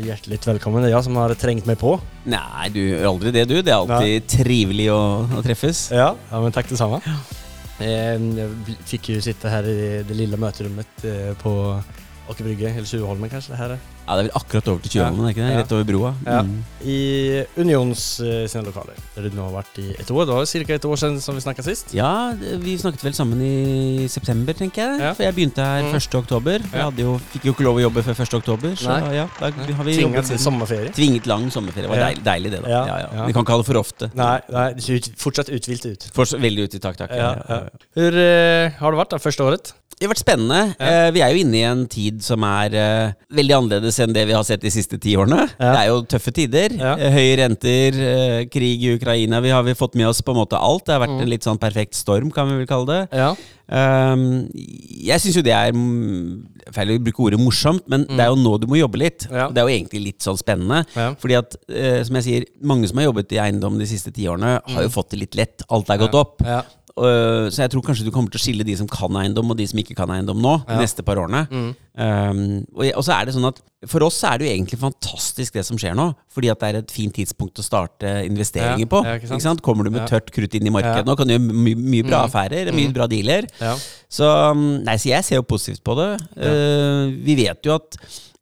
[0.00, 1.98] Hjärtligt velkommen, er som har trengt meg på.
[2.24, 3.58] Nei, du gjør aldri det, du.
[3.60, 5.90] Det er alltid trivelig å, å treffes.
[5.92, 7.02] Ja, ja men takk det samme.
[7.82, 11.52] Eh, jeg fikk jo sitte her i det lille møterommet eh, på
[12.30, 13.80] Aker Brygge, eller Tjuvholmen kanskje det her er.
[14.02, 15.50] Ja, Det er vel akkurat over til Tjuvholmen, er ikke det?
[15.52, 15.58] Ja.
[15.62, 16.10] Rett over broa.
[16.26, 16.42] Ja.
[16.42, 16.64] Mm.
[16.86, 20.24] I Unions uh, sine lokaler, der du nå har vært i et år.
[20.26, 20.74] Det var ca.
[20.76, 21.92] et år siden som vi snakket sist.
[21.94, 25.00] Ja, vi snakket vel sammen i september, tenker jeg.
[25.02, 25.12] Ja.
[25.18, 25.94] For jeg begynte her Mm.
[25.98, 26.14] 1.
[26.18, 26.58] oktober.
[26.62, 26.90] Jeg Ja.
[26.90, 28.34] jo, fikk jo ikke lov å jobbe før 1.
[28.38, 29.14] oktober, så Nei.
[29.16, 30.92] ja, da har vi Tvinget til sommerferie.
[30.94, 31.82] Tvinget lang sommerferie.
[31.82, 32.06] Det var Ja.
[32.10, 32.68] deilig, deilig det, da.
[32.68, 33.08] Ja, Ja, ja.
[33.14, 33.26] ja.
[33.26, 34.10] Vi kan ikke ha det for ofte.
[34.14, 34.72] Nei, nei,
[35.16, 36.10] fortsatt uthvilt ut.
[36.14, 37.10] Fortsatt, veldig ut i takt, takk.
[37.10, 37.60] Ja, ja.
[37.94, 39.72] Hvor uh, har det vært da, første året?
[39.98, 40.60] Det har vært spennende.
[40.80, 40.86] Ja.
[41.06, 44.24] Eh, vi er jo inne i en tid som er eh, veldig annerledes enn det
[44.26, 45.44] vi har sett de siste ti årene.
[45.60, 45.68] Ja.
[45.76, 46.74] Det er jo tøffe tider.
[46.80, 46.94] Ja.
[46.98, 48.00] Eh, høye renter,
[48.50, 49.38] krig i Ukraina.
[49.44, 50.86] Vi har vi fått med oss på en måte alt.
[50.88, 51.22] Det har vært Mm.
[51.22, 53.18] en litt sånn perfekt storm, kan vi vel kalle det.
[53.20, 53.34] Ja.
[53.72, 56.42] Um, jeg syns jo det er mm,
[56.74, 59.24] Feil å bruke ordet morsomt, men det er jo nå du må jobbe litt.
[59.30, 59.36] Mm.
[59.38, 59.46] Ja.
[59.54, 60.82] Det er jo egentlig litt sånn spennende.
[60.96, 61.08] Ja.
[61.20, 61.56] Fordi at,
[62.06, 64.92] som jeg sier, mange som har jobbet i eiendom de siste ti årene, har jo
[64.92, 65.64] fått det litt lett.
[65.72, 66.42] Alt er gått opp.
[66.96, 67.04] Mm.
[67.04, 67.44] Ja.
[67.46, 69.56] Uh, så jeg tror kanskje du kommer til å skille de som kan eiendom, og
[69.56, 71.46] de som ikke kan eiendom nå, de neste par årene.
[71.50, 71.70] Mm.
[71.92, 72.42] Um,
[72.76, 73.58] og, og så er det sånn at
[73.90, 76.78] for oss er det jo egentlig fantastisk det som skjer nå, fordi at det er
[76.82, 79.02] et fint tidspunkt å starte investeringer Ja, på.
[79.04, 79.40] ja, ikke sant?
[79.40, 79.62] ikke sant?
[79.66, 80.08] Kommer du med Ja.
[80.14, 81.08] tørt krutt inn i markedet Ja.
[81.08, 82.30] nå, kan du gjøre my mye bra Mm.
[82.30, 83.48] affærer, mye bra dealer.
[83.60, 83.74] Ja.
[84.08, 86.10] Så, um, nei, så jeg ser jo positivt på det.
[86.36, 87.96] Uh, vi vet jo at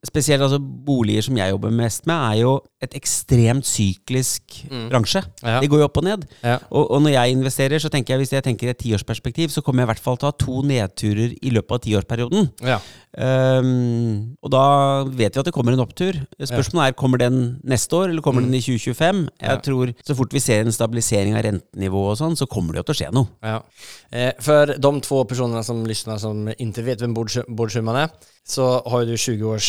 [0.07, 5.21] spesielt altså, boliger som jeg jobber mest med, er jo et ekstremt syklisk bransje.
[5.45, 5.59] Ja.
[5.61, 6.23] Det går jo opp og ned.
[6.41, 6.57] Ja.
[6.71, 9.61] Og, og når jeg investerer, så tenker jeg hvis jeg tenker i et tiårsperspektiv, så
[9.65, 12.49] kommer jeg i hvert fall til å ha to nedturer i løpet av tiårsperioden.
[12.65, 12.79] Ja.
[13.11, 14.65] Um, og da
[15.05, 16.17] vet vi at det kommer en opptur.
[16.39, 19.27] Spørsmålet er kommer den neste år, eller kommer den i 2025?
[19.43, 22.81] Jeg tror Så fort vi ser en stabilisering av rentenivået og sånn, så kommer det
[22.81, 23.33] jo til å skje noe.
[23.45, 23.61] Ja.
[24.09, 28.15] Eh, for de to personene som lytter, som ikke vet hvem Bård Schumann er,
[28.47, 29.69] så har du 20 års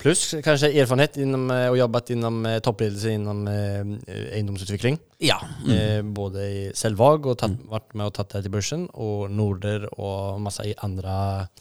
[0.00, 3.80] plus kanskje erfarenhet innom, og jobbet innom eh, toppledelse innom eh,
[4.32, 5.00] egendomsutvikling.
[5.22, 5.38] Ja.
[5.64, 5.70] Mm.
[5.72, 9.86] Eh, både i Selvag og tatt, vært med og tatt det til børsen, og Norder
[9.92, 11.14] og masse andre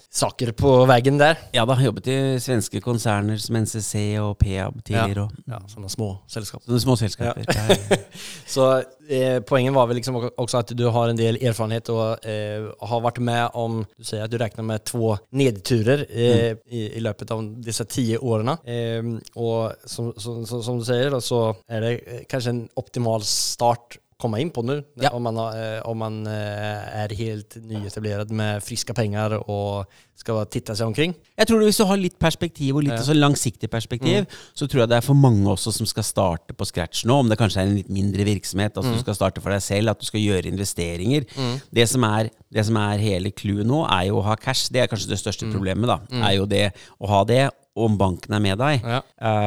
[0.10, 1.38] saker på veien der.
[1.56, 5.28] Ja da, jobbet i svenske konserner som NCC og Peab tidligere.
[5.46, 6.66] Ja, Ja, sånne små selskaper.
[6.66, 7.46] Sånne små selskaper.
[7.46, 8.00] Ja.
[8.54, 8.68] Så
[9.12, 13.04] eh, poenget var vel liksom også at du har en del erfarenhet og eh, har
[13.06, 17.34] vært med om, du sier at du regner med to nedturer eh, i, i løpet
[17.36, 18.48] av dessa tio åren.
[18.50, 23.22] Eh, och som, som, som, du säger då, så är det kanskje kanske en optimal
[23.24, 25.10] start komma in på nu Ja.
[25.10, 29.86] om man, eh, om man er helt nyetablerad med friske penger og
[30.22, 31.16] skal titte seg omkring.
[31.38, 33.02] Jeg tror Hvis du har litt perspektiv, og litt Ja.
[33.02, 36.66] sånn langsiktig perspektiv, så tror jeg det er for mange også som skal starte på
[36.66, 37.20] scratch nå.
[37.20, 39.90] Om det kanskje er en litt mindre virksomhet, at du skal starte for deg selv,
[39.90, 41.26] at du skal gjøre investeringer.
[41.74, 44.70] Det, som er, det som er hele clouet nå, er jo å ha cash.
[44.70, 45.88] Det er kanskje det største problemet.
[45.88, 48.84] da, er jo det å ha det, om banken er med deg.
[48.84, 49.00] Ja.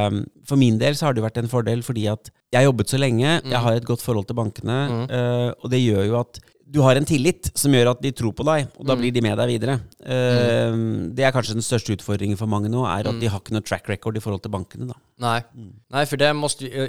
[0.09, 2.93] Um, for min del så har det vært en fordel fordi at jeg har jobbet
[2.93, 4.81] så lenge, jeg har et godt forhold til bankene,
[5.11, 6.41] uh, og det gjør jo at
[6.75, 9.23] du har en tillit som gjør at de tror på deg, og da blir de
[9.23, 9.77] med deg videre.
[10.01, 13.55] Uh, Det er kanskje den største utfordringen for mange nå, er at de har ikke
[13.57, 14.89] noe track record i forhold til bankene.
[14.89, 14.99] da.
[15.21, 15.45] Nej.
[15.93, 16.89] Nei for det må, eh,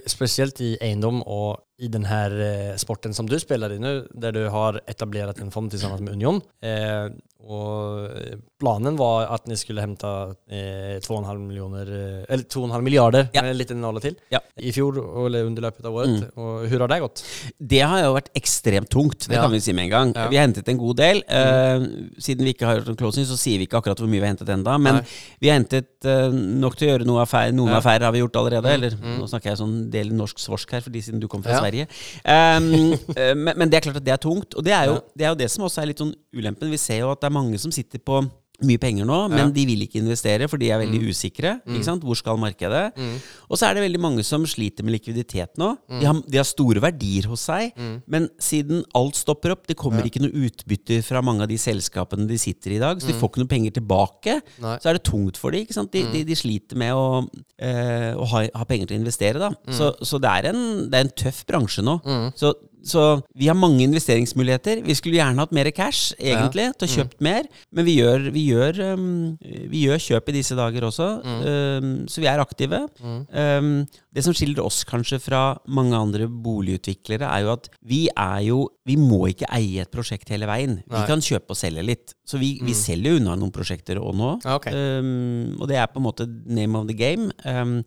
[0.66, 2.32] i eiendom och i den här
[2.72, 6.14] eh, sporten som du spelar i nu, där du har etablerat en fond tillsammans med
[6.14, 6.42] Union.
[6.62, 7.12] Eh,
[7.48, 13.28] och eh, planen var att ni skulle hämta eh, 2,5 miljoner, eh, eller 2,5 miljarder,
[13.34, 13.42] Ja.
[13.42, 14.40] med en liten nolla till, Ja.
[14.56, 16.24] i fjol, eller under løpet av året.
[16.36, 17.24] Och hur har det gått?
[17.58, 19.42] Det har jo vært ekstremt tungt, det Ja.
[19.42, 20.14] kan vi si med en gang.
[20.16, 20.30] Ja.
[20.30, 21.24] Vi har hentet en god del.
[21.28, 21.86] Eh,
[22.20, 24.26] siden vi ikke har gjort en closing, så sier vi ikke akkurat hvor mye vi
[24.28, 25.04] har hentet enda men Nei.
[25.40, 28.36] vi har hentet uh, nok til å gjøre noe affære, noen affærer har vi gjort
[28.36, 28.66] allerede.
[28.74, 31.65] Eller nå snakker jeg sånn del norsk svorsk her, fordi siden du kom fra Ja.
[31.66, 31.90] Sverige.
[32.24, 32.96] Um,
[33.44, 34.54] men, men det er klart at det er tungt.
[34.54, 36.72] Og det er, jo, det er jo det som også er litt sånn ulempen.
[36.72, 38.24] Vi ser jo at det er mange som sitter på
[38.64, 39.50] mye penger nå, men Ja.
[39.52, 41.62] de vil ikke investere, for de er veldig usikre.
[41.68, 42.04] Ikke sant?
[42.04, 42.94] Hvor skal markedet?
[42.96, 43.18] Mm.
[43.50, 45.78] Og så er det veldig mange som sliter med likviditet nå.
[45.90, 48.02] De, har, de har store verdier hos seg, Mm.
[48.08, 52.28] men siden alt stopper opp, det kommer ikke noe utbytte fra mange av de selskapene
[52.28, 54.34] de sitter i i dag, så de får ikke noe penger tilbake.
[54.42, 54.62] Mm.
[54.62, 54.76] Nei.
[54.76, 54.82] Mm.
[54.82, 55.66] Så er det tungt for dem.
[55.66, 57.28] De, de, de sliter med å,
[57.60, 59.40] eh, å ha, ha penger til å investere.
[59.40, 59.50] Da.
[59.68, 59.74] Mm.
[59.78, 62.00] Så, så det, er en, det er en tøff bransje nå.
[62.36, 62.54] Så
[62.86, 64.84] så vi har mange investeringsmuligheter.
[64.86, 66.96] Vi skulle gjerne hatt mer cash, egentlig, til å Mm.
[66.96, 67.44] kjøpt mer.
[67.74, 71.42] Men vi gjør, vi, gjør, um, vi gjør kjøp i disse dager også, Mm.
[71.50, 72.84] um, så vi er aktive.
[73.02, 78.42] Um, det som skiller oss kanskje fra mange andre boligutviklere, er jo at vi er
[78.48, 80.76] jo Vi må ikke eie et prosjekt hele veien.
[80.86, 81.00] Vi Nei.
[81.02, 82.14] Vi kan kjøpe og selge litt.
[82.24, 84.28] Så vi, vi selger jo unna noen prosjekter òg nå.
[84.46, 84.72] Okay.
[85.00, 87.32] Um, og det er på en måte name of the game.
[87.50, 87.80] Um,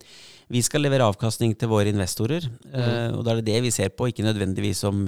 [0.49, 3.17] vi skal levere avkastning til våre investorer, mm.
[3.17, 5.03] og da er det det vi ser på, ikke nødvendigvis om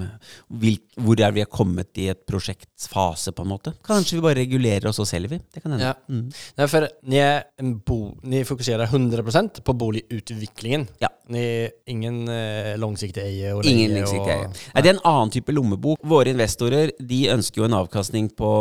[0.62, 3.74] hvil, hvor er vi har kommet i et prosjektfase, på en måte.
[3.86, 5.40] Kanskje vi bare regulerer, og så selger vi.
[5.52, 5.90] Det kan hende.
[5.90, 5.96] Ja.
[6.06, 6.30] Mm.
[6.60, 10.86] Nei, ni, dere fokuserar 100% på boligutviklingen.
[11.02, 11.10] Ja.
[11.32, 11.44] Ni
[11.90, 14.72] ingen eh, langsiktig eie og Ingen langsiktig langsiktig og- eie.
[14.74, 15.98] Nei, det er en annen type lommebok.
[16.02, 18.52] Våre investorer de ønsker jo en avkastning på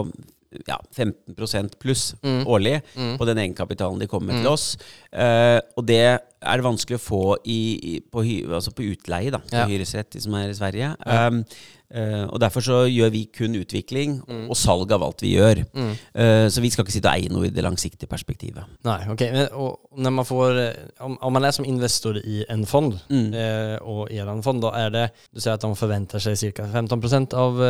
[0.67, 2.13] ja, 15% pluss
[2.45, 2.81] årlig
[3.17, 4.77] på den egenkapitalen de kommer med til oss.
[5.11, 5.99] Eh, og det
[6.41, 7.59] er det vanskelig å få i,
[7.91, 9.67] i, på, hy, altså på utleie, da, på Ja.
[9.69, 10.95] hyresrett, de som er i Sverige.
[11.05, 11.43] Um,
[11.93, 14.17] eh, og derfor så gjør vi kun utvikling
[14.49, 15.63] og salg av alt vi gjør.
[15.71, 18.67] Eh, så vi skal ikke sitte og eie noe i det langsiktige perspektivet.
[18.87, 19.25] Nei, ok.
[19.35, 22.95] Men, og når man får, eh, om, om man er som investor i en fond
[22.95, 26.67] og i er fond, da er det, du sier at de forventer seg ca.
[26.71, 27.61] 15% av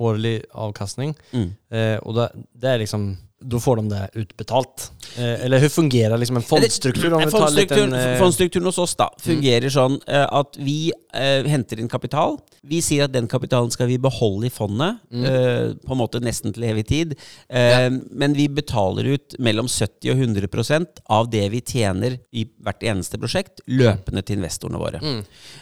[0.00, 1.14] årlig avkastning.
[1.32, 1.50] Mm.
[1.70, 4.90] da, och då, det er liksom, Da får de det utbetalt.
[5.18, 7.12] Eh, eller hur fungerer liksom en fondstruktur?
[7.14, 11.80] Om en Fondstrukturen, liten, eh, hos oss da fungerer sånn eh, at vi eh, henter
[11.80, 12.38] inn kapital.
[12.62, 16.54] Vi sier at den kapitalen skal vi beholde i fondet, eh, på en måte nesten
[16.54, 17.16] til evig tid.
[17.48, 22.82] Eh, Men vi betaler ut mellom 70 og 100% av det vi tjener i hvert
[22.86, 25.00] eneste prosjekt, løpende til investorene våre.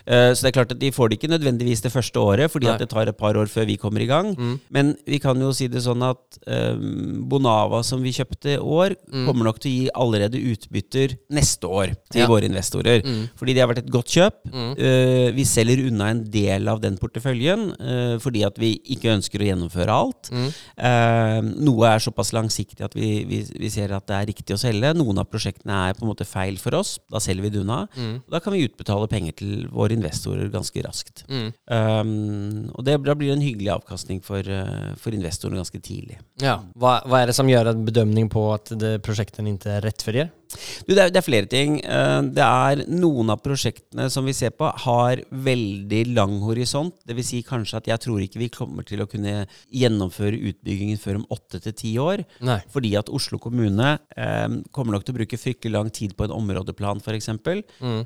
[0.06, 2.66] Eh, så det er klart at de får det ikke nødvendigvis det første året, fordi
[2.78, 4.34] det tar et par år før vi kommer i gang.
[4.70, 6.38] Men vi kan jo si det sånn at
[7.28, 8.96] Bonava som vi kjøpte i år,
[9.26, 12.28] kommer nok til å gi allerede utbytter neste år til Ja.
[12.30, 13.02] våre investorer.
[13.38, 14.38] Fordi det har vært et godt kjøp.
[14.78, 19.40] Eh, vi selger unna en del av den porteføljen eh, fordi at vi ikke ønsker
[19.42, 20.30] å gjennomføre alt.
[20.32, 24.60] Eh, noe er såpass langsiktig at vi, vi, vi ser at det er riktig å
[24.60, 24.92] selge.
[24.98, 26.98] Noen av prosjektene er på en måte feil for oss.
[27.10, 27.82] Da selger vi det unna.
[27.98, 31.24] Og da kan vi utbetale penger til våre investorer ganske raskt.
[31.28, 34.42] Um, og det, da blir det en hyggelig avkastning for,
[35.00, 36.18] for investorene ganske tidlig.
[36.42, 36.58] Ja.
[36.78, 40.02] Hva, hva er det som gjør en bedømning på at det, projekten inte är rätt
[40.02, 40.30] för er?
[40.86, 41.78] Du, det, er, det er flere ting.
[41.84, 46.94] Eh, Det er Noen av prosjektene som vi ser på, har veldig lang horisont.
[47.08, 47.28] Dvs.
[47.28, 49.42] Si kanskje at jeg tror ikke vi kommer til å kunne
[49.74, 52.22] gjennomføre utbyggingen før om åtte til ti år.
[52.44, 52.58] Nei.
[52.72, 56.36] Fordi at Oslo kommune eh, kommer nok til å bruke fryktelig lang tid på en
[56.38, 57.28] områdeplan, f.eks.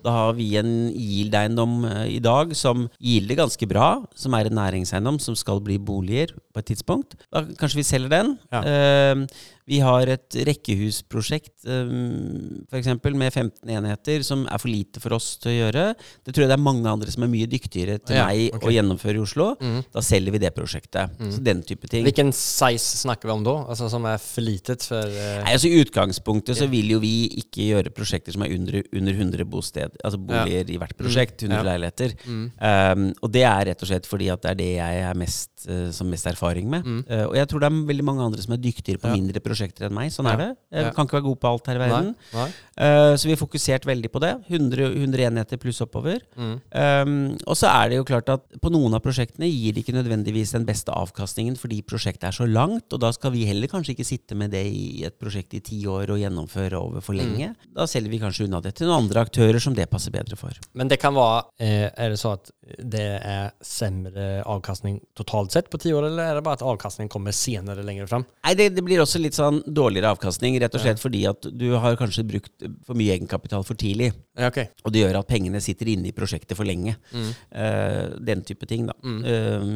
[0.02, 4.58] Da har vi en Yield-eiendom eh, i dag som gilder ganske bra, som er en
[4.58, 7.14] næringseiendom som skal bli boliger på et tidspunkt.
[7.32, 8.36] Da kanskje vi selger den.
[8.52, 8.62] Ja.
[8.66, 9.26] Eh,
[9.70, 12.31] vi har et rekkehusprosjekt um,
[12.70, 12.88] f.eks.
[13.14, 15.84] med 15 enheter som er for lite for oss til å gjøre.
[16.24, 18.68] Det tror jeg det er mange andre som er mye dyktigere til Ja, meg okay.
[18.70, 19.48] å gjennomføre i Oslo.
[19.92, 21.16] Da selger vi det prosjektet.
[21.32, 22.04] Så den type ting.
[22.06, 23.56] Hvilken size snakker vi om da?
[23.72, 27.12] Altså som er for litet for Nei, altså I utgangspunktet så vil jo vi
[27.42, 31.42] ikke gjøre prosjekter som er under, under 100 bosted, altså boliger i hvert prosjekt.
[31.42, 31.62] 100 Ja.
[31.72, 32.14] leiligheter.
[32.26, 35.51] Um, og det er rett og slett fordi at det er det jeg er mest,
[35.68, 36.84] eh, som mest erfaring med.
[37.08, 39.16] Uh, og jeg tror det er veldig mange andre som er dyktigere på Ja.
[39.16, 40.10] mindre prosjekter enn meg.
[40.12, 40.32] Sånn Ja.
[40.32, 40.50] er det.
[40.72, 42.14] Jeg kan ikke være god på alt her i verden.
[42.32, 42.40] Nei.
[42.40, 42.50] Nei.
[42.82, 44.32] Uh, så vi har fokusert veldig på det.
[44.48, 46.20] 100, 100 enheter pluss oppover.
[46.36, 49.94] Um, og så er det jo klart at på noen av prosjektene gir det ikke
[49.96, 53.94] nødvendigvis den beste avkastningen fordi prosjektet er så langt, og da skal vi heller kanskje
[53.96, 57.52] ikke sitte med det i et prosjekt i ti år og gjennomføre over for lenge.
[57.74, 60.52] Da selger vi kanskje unna det til noen andre aktører som det passer bedre for.
[60.74, 65.80] Men det kan være Er det så at det er semre avkastning totalt sett på
[65.80, 68.26] ti år eller er det bare at avkastningen kommer senere lenger fram?
[68.46, 71.68] Nei, det, det blir også litt sånn dårligere avkastning, rett og slett fordi at du
[71.82, 74.12] har kanskje brukt for mye egenkapital for tidlig.
[74.38, 74.70] Ja, okay.
[74.86, 76.94] Og det gjør at pengene sitter inne i prosjektet for lenge.
[77.12, 78.96] Eh, den type ting, da.
[79.02, 79.66] Eh,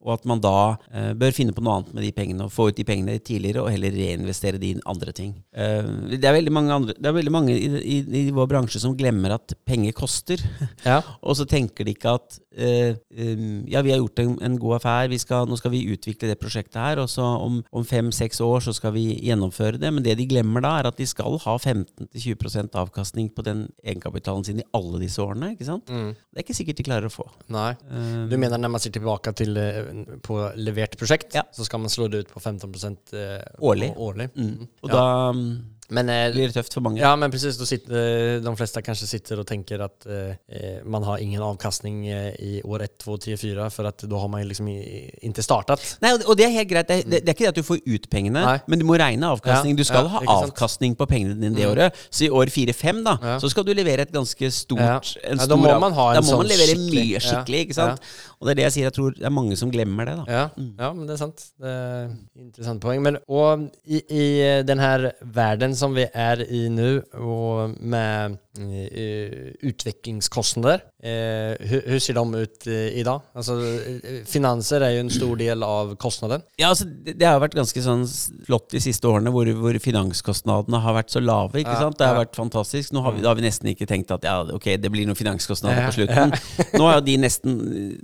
[0.00, 2.70] og at man da uh, bør finne på noe annet med de pengene, og få
[2.70, 5.34] ut de pengene tidligere, og heller reinvestere de i andre ting.
[5.52, 8.82] Uh, det er veldig mange, andre, det er veldig mange i, i, i vår bransje
[8.82, 10.42] som glemmer at penger koster.
[10.86, 11.00] Ja.
[11.26, 15.08] og så tenker de ikke at um, ja, vi har gjort en, en god affære,
[15.10, 18.60] vi skal, nå skal vi utvikle det prosjektet her, og så om, om fem-seks år
[18.66, 19.92] så skal vi gjennomføre det.
[19.92, 24.44] Men det de glemmer da, er at de skal ha 15-20% avkastning på den egenkapitalen
[24.46, 25.52] sin i alle disse årene.
[25.54, 25.86] ikke sant?
[25.90, 27.26] Det er ikke sikkert de klarer å få.
[27.52, 27.70] Nei.
[27.90, 29.90] Eh, Du mener når man ser tilbake till eh,
[30.22, 31.42] på levert prosjekt, Ja.
[31.52, 33.92] så skal man slå det ut på 15% eh, Årlig.
[33.96, 34.30] årlig.
[34.36, 34.68] Mm.
[34.82, 34.94] Og Ja.
[34.94, 37.00] da, mm, Men, eh, blir det tøft for mange.
[37.00, 37.58] Ja, men precis.
[37.70, 42.34] Sitter, de fleste kanskje sitter og tenker at eh, eh man har ingen avkastning eh,
[42.38, 45.82] i år 1, 2, 3, 4 for at da har man liksom ikke startet.
[46.02, 46.88] Nei, og det er helt greit.
[46.88, 48.56] Det, det, det er ikke det at du får ut pengene, Nei.
[48.66, 49.74] men du må regne avkastning.
[49.74, 52.00] Ja, Du skal ja, ha avkastning på pengene dine det året.
[52.10, 53.38] Så i år 4-5, da, Ja.
[53.42, 55.00] så skal du levere et ganske stort Ja.
[55.24, 57.58] en Ja, da må man ha en Da må sånn man levere skikkelig- mye skikkelig,
[57.58, 58.00] ja, ikke sant?
[58.40, 60.24] Og det er det jeg sier, jeg tror det er mange som glemmer det, da.
[60.28, 60.44] Ja,
[60.78, 61.44] ja men det er sant.
[61.60, 62.08] Det er
[62.40, 63.02] interessant poeng.
[63.02, 69.52] Men, og i, I den här världen som vi er i nå, og med eh,
[69.66, 73.22] utvecklingskostnader, eh, hur, hur ser de ut eh, idag?
[73.34, 76.44] Alltså, eh, finanser er jo en stor del av kostnaden.
[76.60, 78.04] Ja, altså, det, har vært ganske sånn
[78.46, 81.62] flott de siste årene, hvor, hvor finanskostnadene har vært så lave.
[81.62, 81.98] ikke Ja, sant?
[82.00, 82.24] Det har ja.
[82.24, 82.94] vært fantastisk.
[82.96, 85.18] Nå har vi, da har vi nesten ikke tenkt at ja, ok, det blir noen
[85.18, 86.34] finanskostnader på slutten.
[86.78, 87.58] Nå har jo de nesten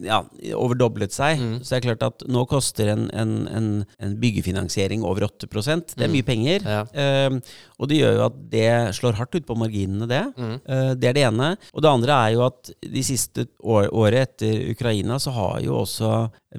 [0.05, 0.23] ja,
[0.57, 1.43] overdoblet seg.
[1.61, 3.71] Så det er klart at nå koster en, en, en,
[4.03, 6.65] en byggefinansiering over 8% Det er mye penger.
[6.97, 7.41] Ehm,
[7.77, 10.23] og det gjør jo at det slår hardt ut på marginene, det.
[10.39, 11.53] Eh, det er det ene.
[11.75, 15.81] Og det andre er jo at de siste år, året etter Ukraina så har jo
[15.83, 16.13] også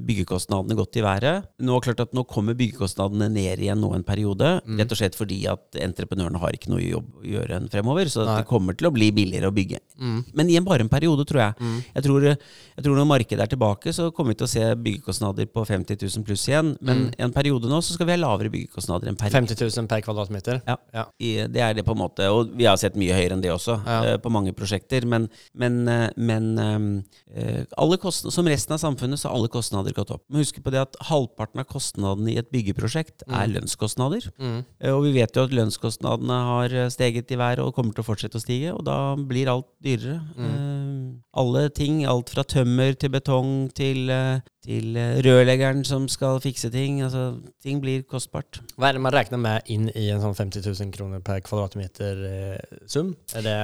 [0.04, 1.48] byggekostnadene gått i været.
[1.64, 4.58] Nå, klart at nå kommer byggekostnadene ned igjen nå en periode.
[4.78, 8.10] Rett og slett fordi at entreprenørene har ikke noe jobb å gjøre enn fremover.
[8.12, 9.80] Så det kommer til å bli billigere å bygge.
[10.34, 11.72] Men i en, bare en periode, tror jeg.
[11.96, 15.50] Jeg, tror, jeg tror når markedet er tilbake, så kommer vi til å se byggekostnader
[15.52, 16.76] på 50 000 pluss igjen.
[16.82, 19.88] Men i en periode nå så skal vi ha lavere byggekostnader enn per 50 000
[19.92, 20.62] per kvadratmeter.
[20.68, 20.78] ja.
[20.94, 21.08] Ja.
[21.22, 22.26] I, det er det på en måte.
[22.34, 23.98] Og vi har sett mye høyere enn det også, Ja.
[24.14, 25.06] eh, på mange prosjekter.
[25.06, 26.48] Men, men, eh, men
[27.36, 30.24] eh, alle kostnader, som resten av samfunnet, så har alle kostnader gått opp.
[30.30, 34.28] Men husk på det at halvparten av kostnadene i et byggeprosjekt er lønnskostnader.
[34.40, 34.66] Mm.
[34.82, 38.04] Eh, Og vi vet jo at lønnskostnadene har eh, steget i været og kommer til
[38.04, 40.20] å fortsette å stige, og da blir alt dyrere.
[40.38, 46.42] Eh, alle ting, alt fra tømmer til betong til, eh, til eh, rørleggeren som skal
[46.44, 47.00] fikse ting.
[47.06, 48.60] Altså, ting blir kostbart.
[48.76, 52.24] Hva er det man regner med inn i en sånn 50 000 kroner per kvadratmeter
[52.28, 53.14] eh, sum?
[53.38, 53.56] Er det,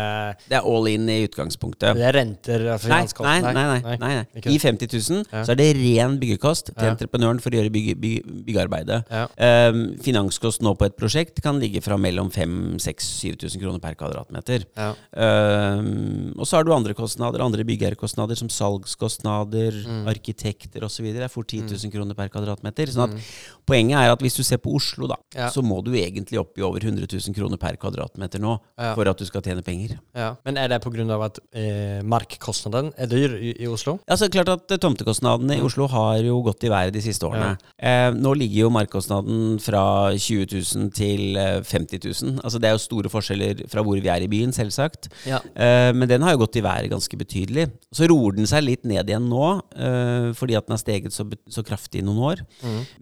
[0.47, 1.97] Det er all in i utgangspunktet.
[1.97, 2.63] det er renter?
[2.69, 4.45] Nei, finanskost- nei, nei, nei, nei, nei.
[4.53, 5.43] I 50 000 Ja.
[5.43, 6.93] så er det ren byggekost til Ja.
[6.93, 9.01] entreprenøren for å gjøre bygge, bygge, byggearbeidet.
[9.11, 9.27] Ja.
[9.69, 13.95] Um, finanskost nå på et prosjekt kan ligge fra mellom 5 6 7000 kroner per
[13.99, 14.63] kvadratmeter.
[14.77, 14.93] Ja.
[15.17, 19.77] Um, og så har du andre kostnader, andre byggeherrekostnader som salgskostnader,
[20.09, 21.05] arkitekter osv.
[21.13, 22.91] Er fort 10 000 kroner per kvadratmeter.
[22.93, 23.31] Sånn at
[23.63, 25.47] Poenget er at hvis du ser på Oslo, da, Ja.
[25.49, 28.93] så må du egentlig opp i over 100 000 kroner per kvadratmeter nå Ja.
[28.93, 29.99] for at du skal tjene penger.
[30.13, 30.35] Ja.
[30.43, 33.99] Men er det på at av att eh, markkostnaden er dyr i, i Oslo?
[34.07, 37.23] Ja, så klart at eh, Tomtekostnadene i Oslo har jo gått i været de siste
[37.23, 37.57] årene.
[37.79, 42.39] Eh, nå ligger jo markkostnaden fra 20 000 til eh, 50 000.
[42.43, 45.07] Altså Det er jo store forskjeller fra hvor vi er i byen, selvsagt.
[45.25, 47.52] Eh, men den har jo gått i været ganske betydelig.
[47.93, 51.25] Så roer den seg litt ned igjen nå, uh, fordi at den har steget så,
[51.51, 52.45] så kraftig i noen år.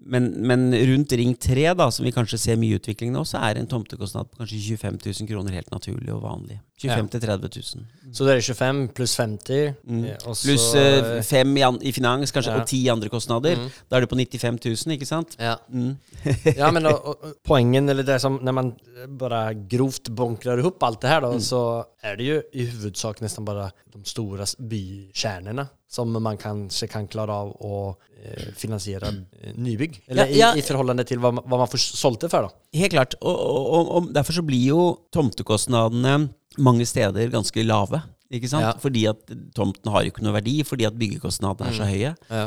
[0.02, 3.62] Men, men rundt Ring 3, da, som vi kanskje ser mye utvikling nå, så er
[3.62, 6.60] en tomtekostnad på kanskje 25 000 kroner helt naturlig og vanlig.
[6.82, 8.14] 25 000-30 000.
[8.14, 9.74] Så det er 25 pluss 50.
[9.88, 10.06] Mm.
[10.26, 12.62] och Pluss uh, 5 i, i finans, kanskje, Ja.
[12.62, 13.60] og ti andre kostnader.
[13.90, 15.36] Da er du på 95 000, ikke sant?
[15.40, 15.56] Ja.
[15.70, 15.98] Mm.
[16.62, 18.74] ja, men og, og, poängen, eller det som Når man
[19.20, 23.46] bare grovt bunkrer ihop alt det her, da, så er det jo i huvudsak nesten
[23.46, 24.02] bare de
[24.38, 30.02] stora bykärnorna som man kanske kan klara av att finansiere finansiera eh, nybygg.
[30.08, 30.56] Eller Ja, ja.
[30.56, 32.50] I, i förhållande till vad, man- vad man får sålt det för då.
[32.80, 33.14] Helt klart.
[33.22, 33.40] Og,
[33.74, 38.02] og, og derfor så blir jo tomtekostnadene mange steder ganske lave.
[38.32, 38.64] Ikke sant?
[38.64, 38.74] Ja.
[38.80, 42.14] Fordi at tomten har ikke noe verdi, fordi at byggekostnadene er så høye.
[42.30, 42.46] Ja.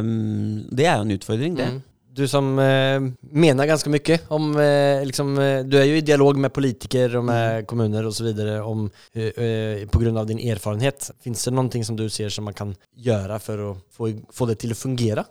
[0.00, 1.68] Um, det er jo en utfordring, det.
[1.70, 1.82] Mm.
[2.12, 6.38] Du som eh, mener ganske mye om, eh, liksom, eh, du er jo i dialog
[6.42, 8.32] med politikere og med kommuner osv.
[8.64, 9.86] om, eh, pga.
[9.92, 11.10] på grund av din erfarenhet.
[11.22, 14.58] Fins det någonting som du ser som man kan gjøre for å få, få det
[14.58, 15.24] til å fungere?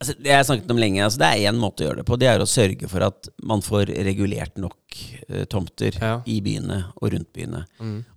[0.00, 1.04] Altså, det har jeg snakket om lenge.
[1.04, 2.18] Altså, det er én måte å gjøre det på.
[2.18, 4.76] Det er å sørge for at man får regulert nok
[5.50, 6.20] tomter Ja.
[6.26, 7.64] i byene og rundt byene.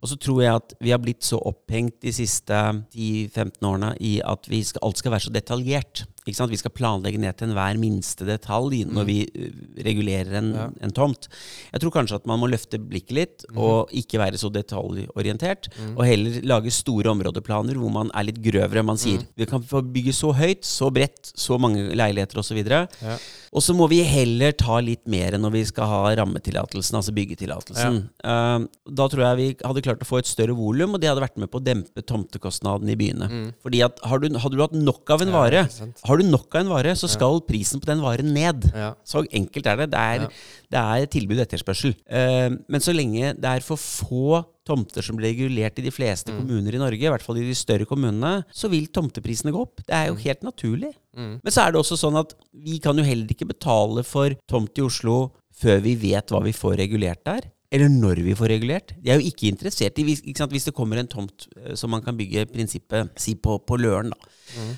[0.01, 2.53] Og så tror jeg at vi har blitt så opphengt de siste
[2.95, 6.05] 10-15 årene i at vi skal, alt skal være så detaljert.
[6.27, 6.51] Ikke sant?
[6.51, 9.49] Vi skal planlegge ned til enhver minste detalj når vi eh,
[9.85, 10.49] regulerer en,
[10.83, 11.25] en tomt.
[11.73, 15.69] Jeg tror kanskje at man må løfte blikket litt og ikke være så detaljorientert.
[15.95, 18.83] Og heller lage store områdeplaner hvor man er litt grøvere.
[18.85, 22.61] Man sier vi kan få bygge så høyt, så bredt, så mange leiligheter osv.
[22.67, 23.17] Ja.
[23.49, 27.99] Og så må vi heller ta litt mer når vi skal ha rammetillatelsen, altså byggetillatelsen.
[28.23, 28.67] Eh,
[28.99, 31.39] da tror jeg vi hadde klart å få et større volum, og det hadde vært
[31.41, 33.29] med på å dempe tomtekostnaden i byene.
[33.65, 36.53] Fordi at har du, Hadde du hatt nok av en vare, ja, har du nok
[36.53, 38.69] av en vare, så skal prisen på den varen ned.
[38.77, 38.93] Ja.
[39.07, 39.89] Så enkelt er det.
[39.91, 40.27] Det er,
[40.71, 41.97] det er tilbud og etterspørsel.
[42.07, 46.31] Eh, men så lenge det er for få tomter som blir regulert i de fleste
[46.35, 49.81] kommuner i Norge, i hvert fall i de større kommunene, så vil tomteprisene gå opp.
[49.89, 50.93] Det er jo helt naturlig.
[51.17, 54.77] Men så er det også sånn at vi kan jo heller ikke betale for tomt
[54.79, 57.49] i Oslo før vi vet hva vi får regulert der.
[57.69, 58.93] Eller når vi får regulert.
[58.97, 61.91] De er jo ikke interessert i hvis, ikke hvis det kommer en tomt eh, som
[61.93, 64.09] man kan bygge prinsippet si på, på Løren.
[64.09, 64.29] da.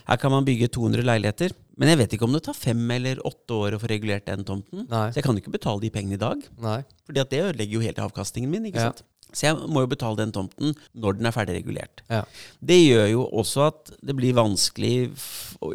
[0.10, 1.54] Her kan man bygge 200 leiligheter.
[1.80, 4.44] Men jeg vet ikke om det tar fem eller åtte år å få regulert den
[4.44, 4.84] tomten.
[4.92, 5.06] Nei.
[5.14, 6.44] Så jeg kan jo ikke betale de pengene i dag.
[6.62, 6.82] Nei.
[7.08, 8.68] Fordi at det ødelegger jo hele avkastningen min.
[8.68, 8.90] ikke Ja.
[8.92, 9.06] sant?
[9.34, 12.04] Så jeg må jo betale den tomten når den er ferdig regulert.
[12.12, 12.24] Ja.
[12.60, 14.94] Det gjør jo også at det blir vanskelig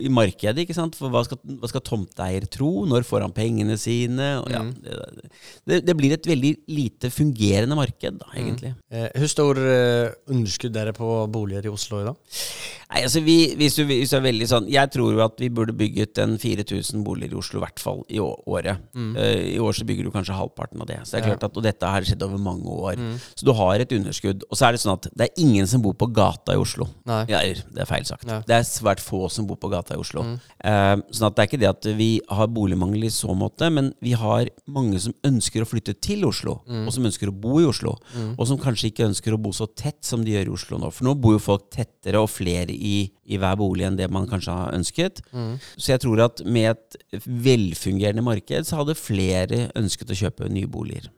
[0.03, 0.65] i markedet.
[0.65, 0.97] ikke sant?
[0.99, 2.71] For hva skal, hva skal tomteeier tro?
[2.89, 4.31] Når får han pengene sine?
[4.53, 5.31] Ja, det,
[5.67, 8.75] det, det blir et veldig lite fungerende marked, da, egentlig.
[8.91, 12.19] Eh, hvor stor eh, underskudd er det på boliger i Oslo i dag?
[12.87, 15.49] Nei, altså vi, hvis, du, hvis du er veldig sånn Jeg tror jo at vi
[15.51, 18.45] burde bygget en 4000 boliger i Oslo, i hvert fall i året.
[18.47, 18.85] året.
[18.95, 21.01] Eh, I år så bygger du kanskje halvparten av det.
[21.05, 23.01] Så det er klart at, Og dette har skjedd over mange år.
[23.35, 24.45] Så du har et underskudd.
[24.50, 26.88] Og så er det sånn at det er ingen som bor på gata i Oslo.
[27.09, 27.23] Nei.
[27.31, 28.26] Ja, det er feil sagt.
[28.29, 28.41] Nei.
[28.49, 30.25] Det er svært få som bor på gata i Oslo.
[30.59, 33.93] Eh, sånn at det er ikke det at vi har boligmangel i så måte, men
[34.05, 37.69] vi har mange som ønsker å flytte til Oslo, og som ønsker å bo i
[37.69, 37.97] Oslo.
[38.37, 40.91] Og som kanskje ikke ønsker å bo så tett som de gjør i Oslo nå.
[40.95, 44.28] For nå bor jo folk tettere og flere i, i hver bolig enn det man
[44.30, 45.23] kanskje har ønsket.
[45.76, 50.71] Så jeg tror at med et velfungerende marked så hadde flere ønsket å kjøpe nye
[50.71, 51.09] boliger.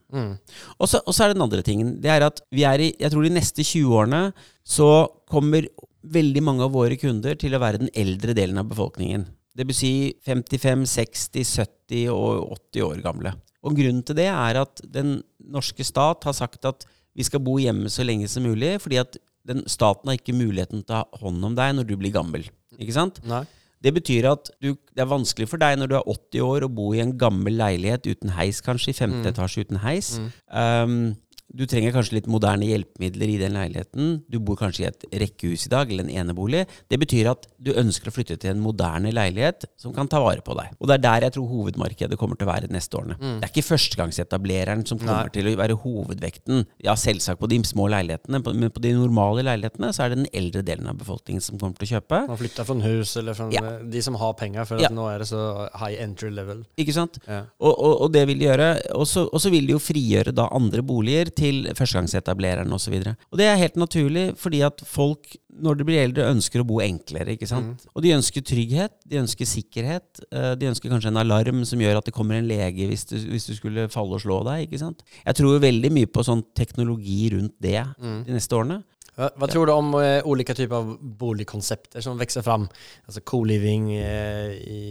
[0.89, 1.97] Så, og så er det den andre tingen.
[2.03, 4.23] Det er at vi er i, jeg tror de neste 20 årene
[4.65, 4.91] så
[5.29, 5.69] kommer
[6.09, 9.27] veldig mange av våre kunder til å være den eldre delen av befolkningen.
[9.59, 9.93] Det vil si
[10.25, 11.45] 55, 60,
[11.91, 13.35] 70 og 80 år gamle.
[13.67, 15.19] Og grunnen til det er at den
[15.51, 16.87] norske stat har sagt at
[17.19, 20.83] vi skal bo hjemme så lenge som mulig, fordi at den staten har ikke muligheten
[20.83, 22.47] til å ta hånd om deg når du blir gammel.
[22.79, 23.23] Ikke sant?
[23.29, 23.45] Nei.
[23.85, 26.71] Det betyr at du, det er vanskelig for deg når du er 80 år å
[26.81, 30.17] bo i en gammel leilighet uten heis, kanskje, i femte etasje uten heis.
[30.51, 31.15] Um,
[31.55, 34.09] du trenger kanskje litt moderne hjelpemidler i den leiligheten.
[34.29, 36.67] Du bor kanskje i et rekkehus i dag, eller en enebolig.
[36.93, 40.43] Det betyr at du ønsker å flytte til en moderne leilighet som kan ta vare
[40.45, 40.75] på deg.
[40.79, 43.17] Og det er der jeg tror hovedmarkedet kommer til å være neste årene.
[43.19, 46.67] Det er ikke førstegangsetablereren som kommer til å være hovedvekten.
[46.85, 50.31] Ja, selvsagt på de små leilighetene, men på de normale leilighetene så er det den
[50.37, 52.21] eldre delen av befolkningen som kommer til å kjøpe.
[52.29, 53.79] Man flytter fra en hus eller fra Ja.
[53.83, 54.89] de som har penger, for Ja.
[54.89, 56.65] nå er det så high entry level.
[56.77, 57.19] Ikke sant?
[57.27, 57.45] Ja.
[57.61, 58.69] Og, og, og det vil de gjøre.
[58.95, 62.97] Og så vil de jo frigjøre da andre boliger til førstegangsetablereren osv.
[62.99, 66.63] Og, så og det er helt naturlig, fordi at folk når de blir eldre, ønsker
[66.63, 67.33] å bo enklere.
[67.35, 67.87] ikke sant?
[67.97, 70.21] Og de ønsker trygghet, de ønsker sikkerhet.
[70.31, 73.17] eh, De ønsker kanskje en alarm som gjør at det kommer en lege hvis du,
[73.33, 74.69] hvis du skulle falle og slå deg.
[74.69, 75.03] ikke sant?
[75.27, 78.85] Jeg tror veldig mye på sånn teknologi rundt det de neste årene.
[79.19, 82.65] Hva, hva tror du om eh, ulike typer av boligkonsepter som vokser fram?
[83.05, 84.83] Altså co-living eh, i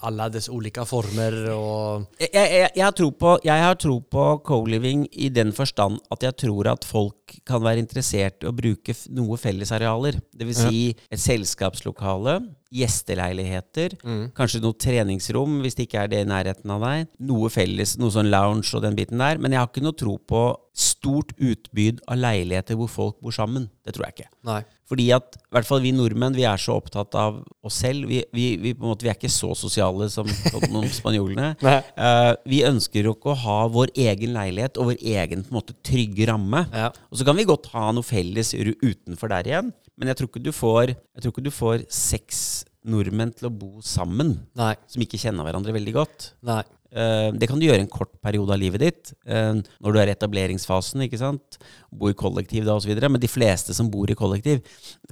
[0.00, 3.98] alle alla dess ulike former og jeg, jeg, jeg, har tro på, jeg har tro
[4.00, 8.54] på co-living i den forstand at jeg tror at folk kan være interessert i å
[8.54, 10.20] bruke noe fellesarealer.
[10.32, 12.38] Det vil si et selskapslokale,
[12.76, 13.96] gjesteleiligheter,
[14.36, 17.10] kanskje noe treningsrom hvis det ikke er det i nærheten av deg.
[17.28, 19.38] Noe felles, noe sånn lounge og den biten der.
[19.42, 20.42] Men jeg har ikke noe tro på
[20.76, 23.70] stort utbyd av leiligheter hvor folk bor sammen.
[23.86, 24.32] Det tror jeg ikke.
[24.48, 24.62] Nei.
[24.86, 28.06] Fordi at i hvert fall vi nordmenn vi er så opptatt av oss selv.
[28.10, 30.28] Vi, vi, vi, måte, vi er ikke så sosiale som
[30.70, 31.54] noen spanjolene.
[31.58, 35.58] Eh, vi ønsker jo ikke å ha vår egen leilighet og vår egen på en
[35.58, 36.62] måte trygge ramme.
[36.70, 36.92] Ja.
[37.10, 40.44] Og så kan vi godt ha noe felles utenfor der igjen, men jeg tror ikke
[40.44, 42.40] du får, jeg tror ikke du får seks
[42.86, 44.74] nordmenn til å bo sammen Nei.
[44.86, 46.30] som ikke kjenner hverandre veldig godt.
[46.46, 46.62] Nei.
[46.92, 50.08] Eh, Det kan du gjøre en kort periode av livet ditt, eh, når du er
[50.08, 51.58] i etableringsfasen, ikke sant?
[51.92, 53.08] Bo i kollektiv da, videre.
[53.10, 54.62] Men de fleste som bor i kollektiv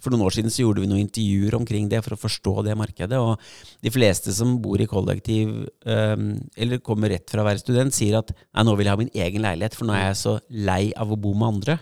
[0.02, 2.76] For noen år siden så gjorde vi noen intervjuer omkring det for å forstå det
[2.76, 3.38] markedet, og
[3.82, 6.16] de fleste som bor i kollektiv, eh,
[6.58, 9.10] eller kommer rett fra å være student, sier at nei, nå vil jeg ha min
[9.14, 11.78] egen leilighet, for nå er jeg så lei av å bo med andre.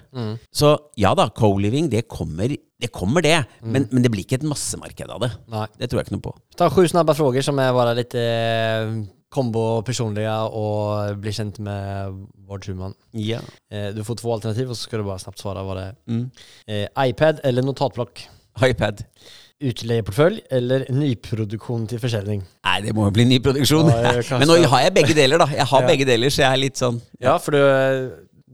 [0.52, 2.48] Så ja da, co-living, det kommer,
[2.80, 3.44] det, kommer det.
[3.62, 5.32] Men, men det blir ikke et massemarked av det.
[5.48, 5.66] Nei.
[5.78, 6.36] Det tror jeg ikke noe på.
[6.56, 8.94] Ta sju snabba frågor som er bare lite eh,
[9.32, 12.18] kombo personlige og bli kjent med
[12.48, 12.94] Vard Schumann.
[13.16, 13.40] Ja.
[13.72, 15.96] Eh, du får to alternativ og så skal du bare snabbt svare hva det er.
[16.12, 16.26] Mm.
[16.68, 18.26] Eh, iPad eller notatblokk?
[18.68, 19.00] iPad.
[19.62, 22.42] Utleieportfølj eller nyproduksjon til försäljning?
[22.66, 23.88] Nei, det må jo bli nyproduksjon.
[23.88, 25.46] Ja, Men nå har jeg begge deler, da.
[25.54, 25.88] Jeg har Ja.
[25.88, 27.62] begge deler, så jeg er litt sånn Ja, for du,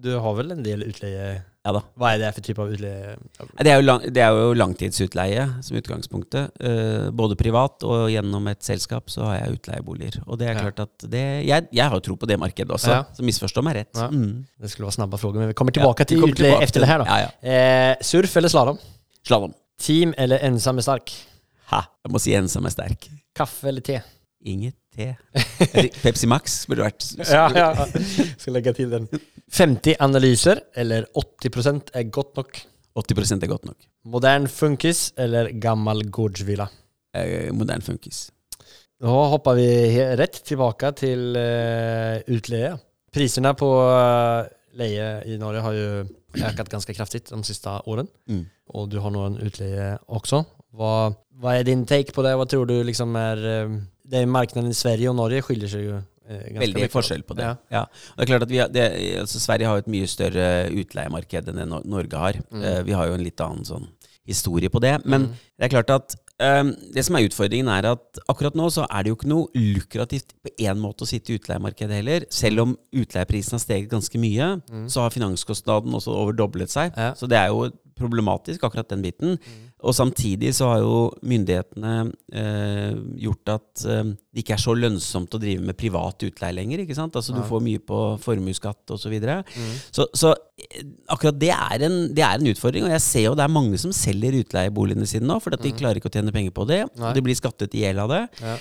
[0.05, 1.39] du har vel en del utleie...
[1.67, 1.81] Ja da.
[1.99, 3.17] Hva er det for type av utleie?
[3.59, 6.55] Det er jo, lang, det er jo langtidsutleie som utgangspunktet.
[6.63, 10.21] Uh, både privat og gjennom et selskap så har jeg utleieboliger.
[10.31, 12.91] Og det er klart at det Jeg, jeg har jo tro på det markedet også,
[12.95, 13.03] Ja.
[13.13, 13.95] så misforstå meg rett.
[13.99, 14.07] Ja.
[14.09, 14.47] Mm.
[14.61, 16.89] Det skulle være snabba spørsmål, men vi kommer tilbake Ja, til utleie etter efter det
[16.89, 17.05] her.
[17.05, 17.19] da.
[17.43, 18.79] Eh, surf eller slalom?
[19.27, 19.53] Slalåm.
[19.79, 21.13] Team eller ensam er sterk?
[21.75, 23.11] Ha, jeg må si ensom er sterk.
[23.37, 24.01] Kaffe eller te?
[24.47, 25.13] Inget te.
[26.03, 27.87] Pepsi Max burde vært Ja, ja.
[28.41, 29.09] Skal legge til den.
[29.51, 32.61] 50 analyser eller 80% är gott nog.
[32.99, 33.89] 80% er godt nok.
[34.05, 36.69] Modern funkis eller gammel gårdsvilla?
[37.15, 38.29] Eh, modern funkis.
[39.03, 39.69] Nå hopper vi
[40.19, 42.77] rett tilbake til till eh, utleie.
[43.15, 44.45] Prisene på uh,
[44.77, 45.91] leie i Norge har jo
[46.39, 48.09] økt ganske kraftigt de siste årene.
[48.29, 48.45] Mm.
[48.77, 50.43] Og du har nå en utleie også.
[50.77, 52.35] Hva, hva, er din take på det?
[52.37, 55.85] Hva tror du liksom er eh, Det markedet marknaden i Sverige og Norge skiller seg
[55.85, 56.93] jo eh, ganska Veldig mye.
[56.93, 57.49] forskjell på det.
[57.49, 57.57] Ja.
[57.73, 57.83] Ja.
[58.17, 58.87] Det er klart at vi har, det,
[59.25, 62.41] altså Sverige har jo et mye større utleiemarked enn det Norge har.
[62.51, 62.63] Mm.
[62.65, 63.91] Eh, vi har jo en litt annen sånn
[64.29, 64.99] historie på det.
[65.09, 68.85] Men det er klart at eh, det som er utfordringen, er at akkurat nå så
[68.89, 72.29] er det jo ikke noe lukrativt på én måte å sitte i utleiemarkedet heller.
[72.33, 74.55] Selv om utleieprisen har steget ganske mye,
[74.93, 76.93] så har finanskostnaden også overdoblet seg.
[76.93, 77.05] Mm.
[77.09, 77.13] Ja.
[77.17, 79.39] Så det er jo problematisk, akkurat den biten.
[79.87, 81.93] Og samtidig så har jo myndighetene
[82.35, 86.83] eh, gjort at eh, det ikke er så lønnsomt å drive med privat utleie lenger.
[86.83, 87.15] ikke sant?
[87.19, 89.07] Altså Du får mye på formuesskatt osv.
[89.09, 89.39] Så, videre.
[89.95, 92.89] så Så eh, akkurat det er, en, det er en utfordring.
[92.89, 95.75] Og jeg ser jo det er mange som selger utleieboligene sine nå, fordi at de
[95.79, 96.83] klarer ikke å tjene penger på det.
[96.99, 97.13] Nei.
[97.13, 98.25] Og de blir skattet i hjel av det.
[98.43, 98.59] Ja.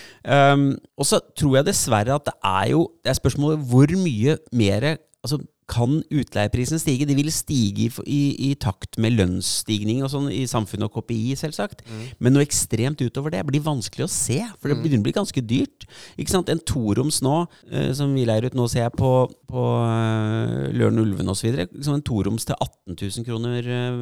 [0.53, 4.37] Um, og så tror jeg dessverre at det er jo Det er spørsmålet hvor mye
[4.55, 4.93] mer
[5.25, 7.05] Altså, kan utleieprisen stige?
[7.09, 11.35] De vil stige i, i, i takt med lønnsstigning og sånn i samfunnet og KPI,
[11.39, 11.81] selvsagt.
[12.23, 15.43] Men noe ekstremt utover det blir vanskelig å se, for det begynner å bli ganske
[15.43, 15.87] dyrt.
[16.15, 16.51] Ikke sant?
[16.53, 17.35] En toroms nå,
[17.71, 19.11] eh, som vi leier ut nå, ser jeg på,
[19.51, 21.51] på eh, Løren Ulven osv.
[21.65, 23.99] Liksom en toroms til 18 000 kroner eh,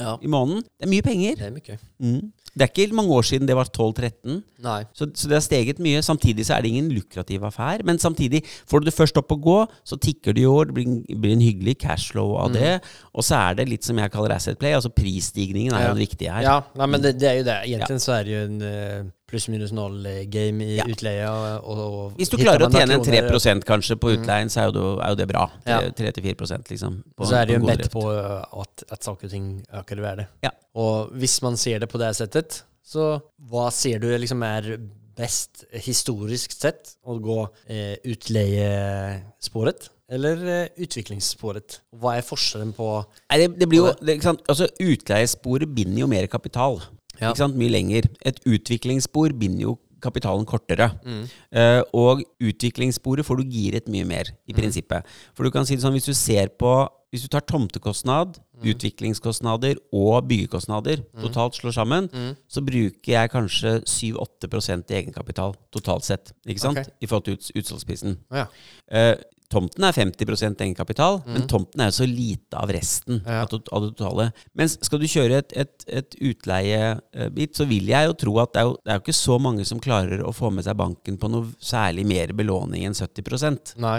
[0.00, 0.16] Ja.
[0.24, 0.64] i måneden.
[0.80, 1.36] Det er mye penger.
[1.40, 1.78] Det er mye.
[2.00, 2.32] Mm.
[2.54, 4.42] Det er ikke mange år siden det var 12-13.
[4.62, 4.84] Nej.
[4.94, 6.02] Så, så det har steget mye.
[6.06, 7.82] Samtidig så er det ingen lukrativ affære.
[7.84, 10.70] Men samtidig, får du det først opp å gå, så tikker det i år.
[10.70, 12.76] Det blir, en- blir en hyggelig cashflow av det.
[13.12, 14.72] Og så er det litt som jeg kaller asset play.
[14.72, 15.88] Altså prisstigningen er Ja.
[15.88, 16.42] jo det viktige her.
[16.46, 17.58] Ja, nei, men det, det er jo det.
[17.66, 20.84] Egentligen så er det jo en eh, plus minus noll eh, game i Ja.
[20.88, 21.28] utleie.
[21.28, 24.60] Og, och, och Hvis du klarer å tjene en kroner- 3 kanskje på utleien, så
[24.60, 25.50] er jo, det, er jo det bra.
[25.66, 25.80] Ja.
[25.90, 27.02] 3-4 liksom.
[27.16, 29.98] på- så er det jo en bet på at, att, att saker og ting øker
[29.98, 30.26] i värde.
[30.42, 30.50] Ja.
[30.74, 33.20] Og hvis man ser det på det settet, så
[33.50, 34.78] hva ser du liksom er
[35.16, 39.90] best historisk sett Å gå eh, utleiesporet?
[40.10, 41.78] eller utviklingssporet?
[41.96, 42.88] Hva er forskjellen på
[43.30, 44.42] Nei, det, det blir jo det, ikke sant?
[44.52, 46.80] Altså, Utleiesporet binder jo mer kapital.
[47.20, 47.30] Ja.
[47.30, 47.56] Ikke sant?
[47.56, 48.08] Mye lenger.
[48.24, 50.90] Et utviklingsspor binder jo kapitalen kortere.
[51.04, 51.22] Mm.
[51.54, 54.58] Uh, og utviklingssporet får du giret mye mer, i Mm.
[54.58, 55.06] prinsippet.
[55.34, 58.74] For du kan si det sånn, hvis du ser på Hvis du tar tomtekostnad, Mm.
[58.74, 62.36] utviklingskostnader og byggekostnader, totalt slår sammen, Mm.
[62.50, 66.32] så bruker jeg kanskje 7-8 i egenkapital totalt sett.
[66.44, 66.76] Ikke sant?
[66.78, 66.90] Okay.
[67.00, 68.18] I forhold til ut, utsalgsprisen.
[68.32, 68.46] Ja.
[68.90, 69.14] Eh,
[69.52, 73.26] tomten er 50% egenkapital, men tomten er jo så lite av resten Mm.
[73.26, 73.42] Ja.
[73.44, 74.32] av, det totale.
[74.56, 78.60] Mens skal du kjøre et, et, et utleiebit, så vil jeg jo tro at det
[78.62, 81.18] er jo, det er jo ikke så mange som klarer å få med seg banken
[81.20, 83.98] på noe særlig mer belåning enn 70 Nei.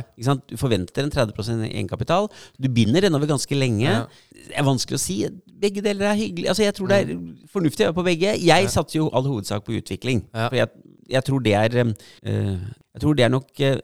[0.50, 2.30] Du forventer en 30% egenkapital.
[2.60, 3.86] Du binder den over ganske lenge.
[3.88, 4.06] Ja.
[4.32, 5.20] Det er vanskelig å si.
[5.62, 6.50] Begge deler er hyggelig.
[6.52, 7.14] Altså, jeg tror det er
[7.52, 8.36] fornuftig på begge.
[8.44, 10.26] Jeg satser jo all hovedsak på utvikling.
[10.34, 10.50] Ja.
[10.50, 10.74] For jeg,
[11.16, 12.58] jeg tror det er eh,
[12.96, 13.76] Jeg tror det er nok eh,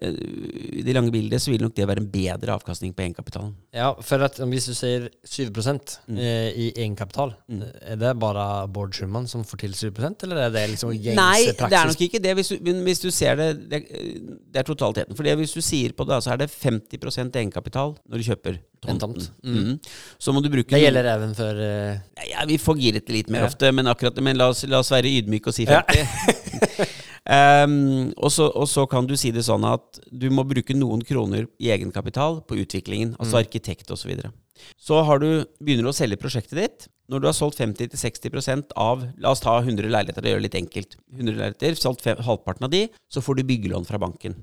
[0.80, 3.50] I det lange bildet så vil nok det være en bedre avkastning på egenkapitalen.
[3.76, 6.17] Ja, for at hvis du sier 7% Mm.
[6.17, 7.34] eh, i egenkapital,
[7.84, 11.52] er det bare Bård Schumann som får til 7% eller er det liksom gängse Nei,
[11.52, 12.34] det er nok ikke det.
[12.39, 13.82] Hvis du, men hvis du ser det Det,
[14.54, 15.15] det er totaliteten.
[15.15, 18.97] For hvis du sier på det, så er det 50% egenkapital når du kjøper En
[18.97, 19.21] tomten.
[19.28, 19.32] tomt.
[19.43, 19.76] Mm.
[20.17, 22.00] Så må du bruke Det gjelder även for uh...
[22.32, 23.52] Ja, vi får giret det litt mer Ja.
[23.52, 26.00] ofte, men akkurat men la oss, la oss være ydmyke og si 50.
[26.00, 26.86] Ja.
[27.27, 27.31] 50.
[27.31, 31.03] Ehm, og, så, og så kan du si det sånn at du må bruke noen
[31.05, 33.45] kroner i egenkapital på utviklingen, altså Mm.
[33.45, 34.01] arkitekt osv.
[34.01, 34.31] Så, videre.
[34.77, 36.88] så har du, begynner du å selge prosjektet ditt.
[37.12, 40.62] Når du har solgt 50-60% av La oss ta 100 leiligheter, det gjør det litt
[40.63, 40.95] enkelt.
[41.13, 44.36] 100 leiligheter, solgt fem, halvparten av de, så får du byggelån fra banken.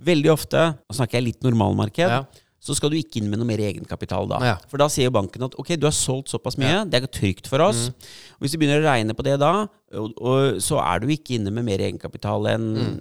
[0.00, 2.24] Veldig ofte, nå snakker jeg litt normalmarked, Ja.
[2.62, 4.38] Så skal du ikke inn med noe mer egenkapital da.
[4.52, 4.56] Ja.
[4.70, 7.50] For da sier jo banken at ok, du har solgt såpass mye, det er trygt
[7.50, 7.88] for oss.
[8.36, 9.50] Og hvis du begynner å regne på det da,
[9.98, 12.92] og, og, så er du ikke inne med mer egenkapital enn ja,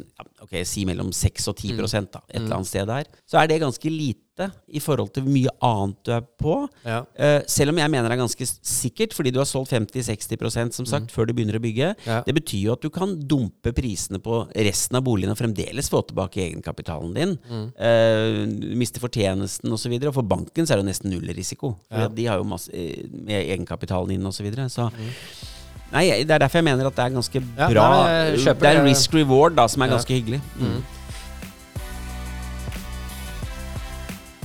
[0.51, 1.77] ok, si mellom 6 og 10
[2.11, 3.07] da, et eller annet sted der.
[3.29, 6.55] Så er det ganske lite i forhold til mye annet du er på.
[6.87, 7.01] Ja.
[7.15, 10.87] Uh, selv om jeg mener det er ganske sikkert, fordi du har solgt 50-60% som
[10.89, 11.93] sagt, før du begynner å bygge.
[12.07, 12.21] Ja.
[12.25, 16.03] Det betyr jo at du kan dumpe prisene på resten av boligen og fremdeles få
[16.09, 17.37] tilbake egenkapitalen din.
[17.47, 17.65] Mm.
[17.77, 19.91] Uh, miste fortjenesten osv.
[19.91, 21.75] Og, så og for banken så er det nesten null risiko.
[21.87, 22.11] For Ja.
[22.11, 24.41] de har jo masse eh, med egenkapitalen din osv.
[24.41, 24.69] Så, videre.
[24.73, 24.87] så
[25.91, 27.87] Nei, det er derfor jeg mener at det er ganske Ja, bra.
[28.05, 28.83] nei, det er det.
[28.87, 29.97] risk-reward da som er Ja.
[29.97, 30.41] ganske hyggelig.
[30.59, 30.81] Mm.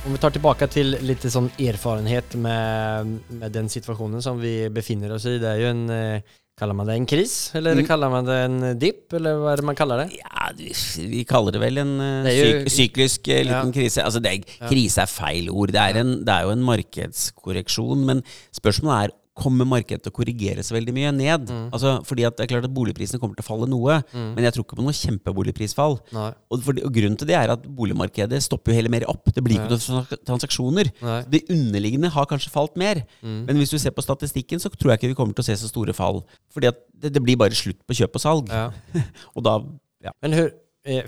[0.06, 5.11] Om vi tar tilbake til litt sånn erfarenhet med, med den situasjonen som vi befinner
[5.16, 5.38] oss i.
[5.42, 6.22] Det er jo en,
[6.56, 7.50] Kaller man det en kris?
[7.54, 7.85] Eller Mm.
[7.87, 9.12] kaller man det en dipp?
[9.12, 10.16] Eller hva er det man kaller det?
[10.16, 13.72] Ja, vi- kaller det vel en eh, Det jo- syk, syklisk eh, liten Ja.
[13.72, 14.02] krise.
[14.02, 15.68] Altså, det Krise er feil ord.
[15.72, 18.06] Det er, en, det er jo en markedskorreksjon.
[18.06, 18.22] Men
[18.54, 21.51] spørsmålet er kommer markedet til å korrigere seg veldig mye ned.
[21.75, 24.57] Altså, fordi at det er klart at boligprisene kommer til å falle noe, men jeg
[24.57, 25.99] tror ikke på noe kjempeboligprisfall.
[26.16, 29.29] Og, for, og grunnen til det er at boligmarkedet stopper jo heller mer opp.
[29.29, 30.92] Det blir ikke noen transaksjoner.
[31.33, 33.03] Det underliggende har kanskje falt mer.
[33.22, 35.59] Men hvis du ser på statistikken, så tror jeg ikke vi kommer til å se
[35.61, 36.22] så store fall.
[36.55, 38.53] Fordi at det, det blir bare slutt på kjøp og salg.
[38.53, 38.70] Ja.
[39.37, 39.59] Og da
[40.05, 40.12] ja.
[40.22, 40.51] Men hør,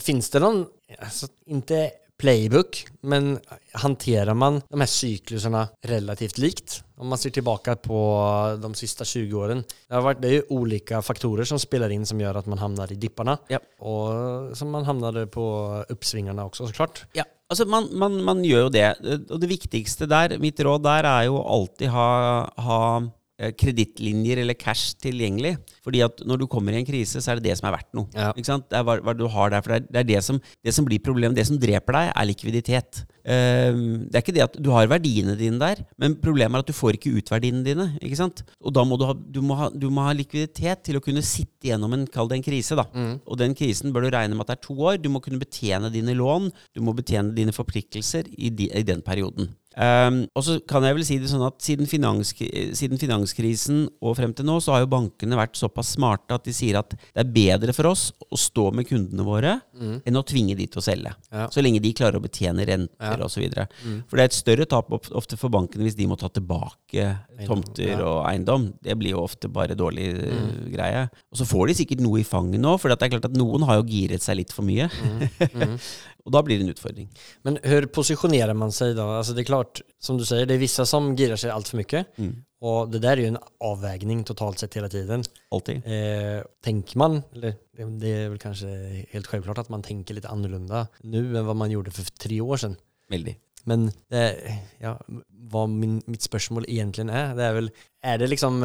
[0.02, 0.64] finnes det noen
[0.98, 1.88] altså, inte
[2.18, 3.38] playbook, men
[3.72, 6.84] hanterar man de här cykluserna relativt likt?
[6.96, 9.64] Om man ser tillbaka på de sista 20 åren.
[9.88, 12.58] Det, har varit, det är ju olika faktorer som spelar in som gör att man
[12.58, 13.38] hamnar i dipparna.
[13.48, 13.58] Ja.
[13.78, 17.04] Och som man hamnade på uppsvingarna också såklart.
[17.12, 18.88] Ja, altså man, man, man gjør jo det.
[19.30, 22.08] Og det viktigste der, mitt råd der, er jo alltid ha,
[22.56, 22.80] ha
[23.38, 25.54] kredittlinjer eller cash tilgjengelig.
[25.84, 27.92] Fordi at når du kommer i en krise, så er det det som er verdt
[27.96, 28.10] noe.
[28.16, 28.32] Ja.
[28.34, 28.66] Ikke sant?
[28.70, 29.62] Det er hva, hva du har der.
[29.64, 31.38] For det er, det er det, som, det som blir problemet.
[31.38, 33.04] Det som dreper deg, er likviditet.
[33.28, 36.70] Um, det er ikke det at du har verdiene dine der, men problemet er at
[36.70, 37.90] du får ikke ut verdiene dine.
[38.00, 38.40] ikke sant?
[38.64, 41.24] Og da må du ha, du må ha, du må ha likviditet til å kunne
[41.26, 42.78] sitte gjennom en, kall det en krise.
[42.78, 42.88] da.
[43.28, 44.98] Og den krisen bør du regne med at det er to år.
[45.02, 49.04] Du må kunne betjene dine lån, du må betjene dine forpliktelser i, de, i den
[49.04, 49.52] perioden.
[49.78, 54.16] Ehm, og så kan jeg vel si det sånn at siden, finanskri siden finanskrisen og
[54.18, 57.22] frem til nå, så har jo bankene vært såpass smarte at de sier at det
[57.22, 60.84] er bedre for oss å stå med kundene våre enn å tvinge de til å
[60.84, 61.14] selge.
[61.30, 61.46] Ja.
[61.52, 63.24] Så lenge de klarer å betjene renter Ja.
[63.24, 63.44] osv.
[63.44, 64.02] Mm.
[64.08, 67.06] For det er et større tap ofte for bankene hvis de må ta tilbake
[67.46, 68.02] tomter ja.
[68.02, 68.72] og eiendom.
[68.82, 70.72] Det blir jo ofte bare dårlig mm.
[70.74, 71.06] greie.
[71.30, 73.66] Og så får de sikkert noe i fanget nå, for det er klart at noen
[73.68, 74.90] har jo giret seg litt for mye.
[76.28, 77.08] og da blir det en utfordring.
[77.48, 79.06] Men hvordan posisjonerer man seg da?
[79.16, 82.04] Altså, det er klart, som du sier, det er vissa som girer seg altfor mye.
[82.20, 82.34] Mm.
[82.68, 85.24] Og det der er jo en avvägning totalt sett hele tiden.
[85.54, 85.86] Alltid.
[85.86, 87.56] Eh, tenker man, eller
[88.02, 88.72] det, er vel kanskje
[89.14, 92.64] helt selvklart at man tenker litt annorlunda nu enn hva man gjorde for tre år
[92.64, 92.76] siden.
[93.08, 93.38] Veldig.
[93.68, 94.22] Men det,
[94.82, 94.94] ja,
[95.52, 97.70] hva min, mitt spørsmål egentlig er, det er vel
[98.08, 98.60] er det liksom,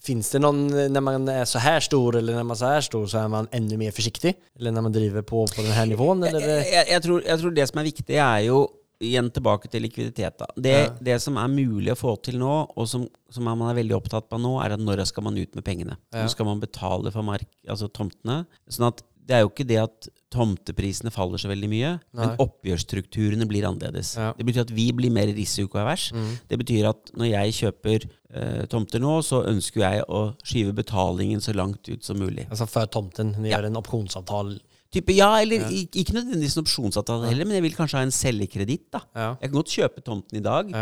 [0.00, 2.84] Fins det noen Når man er så her stor eller når man er så her
[2.86, 4.32] stor så er man enda mer forsiktig?
[4.56, 6.24] Eller når man driver på på denne nivåen?
[6.24, 6.46] Eller?
[6.48, 8.60] jeg, jeg, jeg, tror, jeg tror det som er viktig, er jo
[9.00, 10.42] igjen tilbake til likviditet.
[10.56, 10.88] Det, Ja.
[11.00, 14.28] det som er mulig å få til nå, og som, som man er veldig opptatt
[14.36, 15.96] av nå, er at når skal man ut med pengene?
[16.12, 16.24] Ja.
[16.24, 18.42] Nå skal man betale for mark, altså tomtene?
[18.68, 22.36] Sånn at det er jo ikke det at tomteprisene faller så veldig mye, men Nei.
[22.44, 24.12] oppgjørsstrukturene blir annerledes.
[24.18, 24.30] Ja.
[24.38, 26.10] Det betyr at vi blir mer risikoavers.
[26.14, 26.32] Mm.
[26.50, 31.42] Det betyr at når jeg kjøper eh, tomter nå, så ønsker jeg å skyve betalingen
[31.42, 32.46] så langt ut som mulig.
[32.50, 33.58] Altså før tomten, Vi Ja.
[33.58, 34.60] gjør en opsjonsavtale.
[34.90, 35.68] Type, ja, eller ja.
[35.94, 38.90] ikke nødvendigvis en opsjonsavtale heller, men jeg vil kanskje ha en selgekreditt.
[39.14, 39.36] Ja.
[39.40, 40.72] Jeg kan godt kjøpe tomten i dag.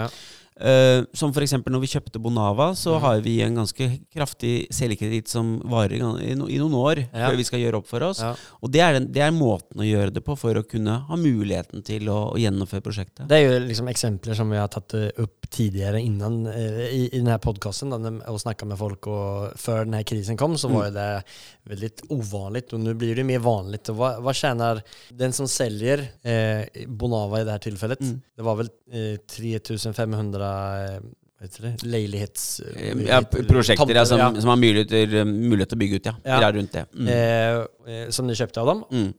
[0.61, 1.53] Eh, som f.eks.
[1.71, 6.49] når vi kjøpte Bonava, så har vi en ganske kraftig selvkreditt som varer i, no,
[6.51, 7.29] i noen år Ja.
[7.29, 8.23] før vi skal gjøre opp for oss.
[8.25, 8.33] Ja.
[8.63, 11.17] Og det er, den, det er måten å gjøre det på for å kunne ha
[11.21, 13.29] muligheten til å, å gjennomføre prosjektet.
[13.31, 17.09] Det er jo liksom eksempler som vi har tatt eh, upp tidigare innan eh, i,
[17.13, 20.69] i den här podcasten och snackat med folk och för den här krisen kom så
[20.69, 21.23] var ju det
[21.63, 23.89] väldigt ovanligt och nu blir det mer vanligt.
[23.89, 27.99] Och vad, vad tjänar den som säljer eh, Bonava i det här tillfället?
[28.37, 31.01] Det var väl eh, 3500 eh?
[31.83, 32.61] Leilighets...
[32.61, 34.41] Eh, Ja, prosjekter tomter, ja, som, ja.
[34.41, 36.15] som har muligheter, mulighet til å bygge ut, ja.
[36.25, 36.53] Ja.
[36.53, 36.87] rundt det.
[36.95, 37.09] Mm.
[37.89, 38.83] Eh, som de kjøpte av dem.
[38.91, 39.13] Mm.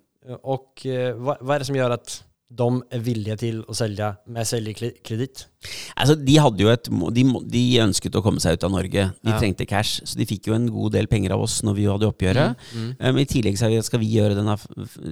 [0.43, 2.17] Og hva, hva, er det som gjør at
[2.49, 5.45] de er villige til å selge med säljkredit?
[5.99, 9.11] Altså, de hadde jo et de, de ønsket å komme seg ut av Norge.
[9.23, 9.39] De Ja.
[9.39, 12.07] trengte cash, så de fikk jo en god del penger av oss når vi hadde
[12.07, 12.55] oppgjøret.
[12.75, 14.57] Mm, Um, I tillegg så vi- skal vi gjøre, denne,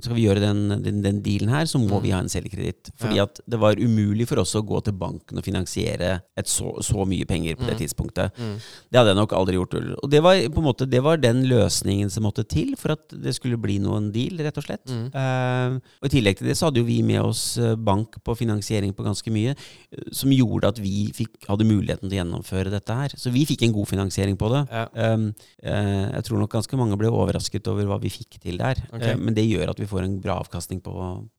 [0.01, 2.01] skal vi gjøre den, den, den dealen her, så må Mm.
[2.03, 2.91] vi ha en selvkreditt.
[2.97, 3.23] Fordi Ja.
[3.23, 7.25] at det var umulig for oss å gå til banken og finansiere så, så mye
[7.27, 7.67] penger på Mm.
[7.67, 8.31] det tidspunktet.
[8.37, 9.73] Det hadde jeg nok aldri gjort.
[10.03, 13.09] Og det var på en måte Det var den løsningen som måtte til for at
[13.09, 14.85] det skulle bli noen deal, rett og slett.
[14.87, 15.11] Mm.
[15.13, 18.35] Uh, og I tillegg til det så hadde jo vi med oss eh, bank på
[18.37, 19.49] finansiering på ganske mye,
[19.91, 23.15] eh, som gjorde at vi fikk, hadde muligheten til å gjennomføre dette her.
[23.19, 24.63] Så vi fikk en god finansiering på det.
[24.71, 25.13] Ja.
[25.13, 25.29] Um,
[25.63, 28.81] uh, jeg tror nok ganske mange ble overrasket over hva vi fikk til der.
[28.91, 29.15] Okay.
[29.15, 30.93] Uh, men det gjør at vi får en bra avkastning på,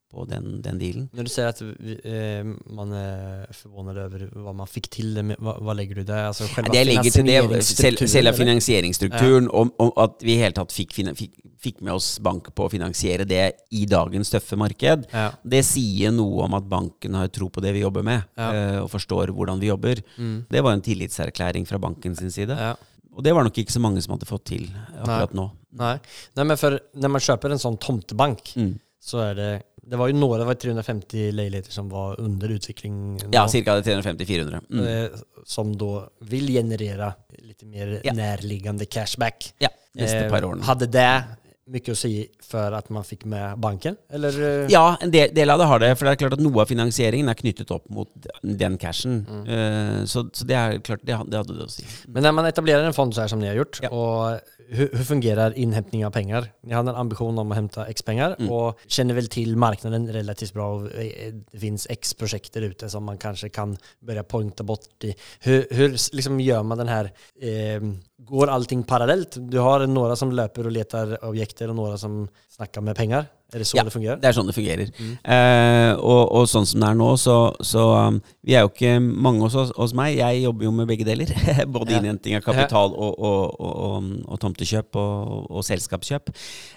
[0.08, 1.08] på den, den dealen.
[1.12, 5.74] Når du sier at eh, man er förvånad over hva man fikk til det Hva
[5.74, 6.24] legger lägger du där?
[6.30, 10.40] Altså själva Det jeg legger til det, selv, selve finansieringsstrukturen, og, og at vi i
[10.40, 13.42] hele tatt fikk, fikk, fikk med oss bank på å finansiere det
[13.76, 15.28] i dagens tøffe marked, Ja.
[15.44, 18.48] det sier noe om at banken har tro på det vi jobber med, Ja.
[18.54, 20.00] eh, og forstår hvordan vi jobber.
[20.16, 20.46] Mm.
[20.48, 22.56] Det var en tillitserklæring fra banken sin side.
[22.56, 22.74] Ja.
[23.12, 24.68] Og det var nok ikke så mange som hadde fått til
[25.02, 25.50] akkurat nå.
[25.78, 25.98] Nei.
[26.36, 26.44] Nei.
[26.44, 28.78] men for når man kjøper en sånn tomtebank Mm.
[29.00, 32.98] så er det, det var jo noe det var 350 leiligheter som var under utveckling.
[33.32, 33.78] Ja, nå, ca.
[33.80, 34.60] 350-400.
[34.70, 34.86] Mm.
[34.86, 38.12] eh, Som da vil generere litt mer Ja.
[38.12, 39.52] nærliggende cashback.
[39.64, 40.62] Ja, neste Eh, par årene.
[40.68, 41.24] Hadde det
[41.68, 44.30] mye å si for at man fikk med banken, eller?
[44.64, 45.90] eh, Ja, en del, del av det har det.
[45.98, 48.08] For det er klart at noe av finansieringen er knyttet opp mot
[48.42, 49.26] den cashen.
[49.46, 51.84] Eh, så, så det er klart, det, det hadde det å si.
[52.08, 53.90] Men når man etablerer en fond så her som dere har gjort, Ja.
[53.90, 56.48] och hur, hur fungerar inhämtning av pengar?
[56.62, 58.52] Ni hade en ambition om att hämta X pengar Mm.
[58.52, 60.74] och känner väl till marknaden relativt bra.
[60.74, 65.04] Och eh, det finns X projekt där ute som man kanske kan börja pointa bort
[65.04, 65.14] i.
[65.40, 67.04] Hur, hur liksom gör man den här,
[67.40, 67.82] eh,
[68.18, 69.36] går allting parallellt?
[69.38, 73.26] Du har några som löper och letar objekter och några som snackar med pengar.
[73.50, 73.84] Är det sånn Ja.
[73.84, 74.16] det fungerer?
[74.20, 74.90] Det er sånn det fungerer.
[75.24, 78.98] Eh, og, og sånn som det er nå, så, så um, Vi er jo ikke
[79.00, 80.18] mange hos, hos meg.
[80.18, 81.32] Jeg jobber jo med begge deler.
[81.72, 81.98] Både Ja.
[82.02, 86.28] innhenting av kapital og, og, og, og tomtekjøp og, selskapskjøp.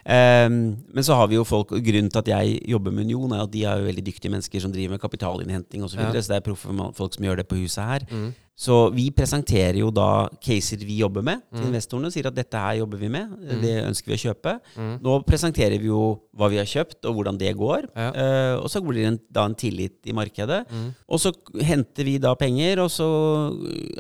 [0.06, 3.44] Eh, men så har vi jo folk Grunnen til at jeg jobber med Union, er
[3.44, 5.98] at de er jo veldig dyktige mennesker som driver med kapitalinnhenting osv.
[5.98, 6.22] Så, videre, Ja.
[6.22, 8.08] så det er proffe folk som gjør det på huset her.
[8.12, 8.32] Mm.
[8.62, 11.70] Så vi presenterer jo da caser vi jobber med til Mm.
[11.72, 12.06] investorene.
[12.06, 14.52] og Sier at dette her jobber vi med, det ønsker vi å kjøpe.
[14.78, 14.92] Mm.
[15.02, 17.88] Nå presenterer vi jo hva vi har kjøpt, og hvordan det går.
[17.98, 18.12] Ja.
[18.14, 20.60] Uh, og så blir det en, da en tillit i markedet.
[20.70, 20.94] Mm.
[21.10, 23.08] Og så henter vi da penger, og så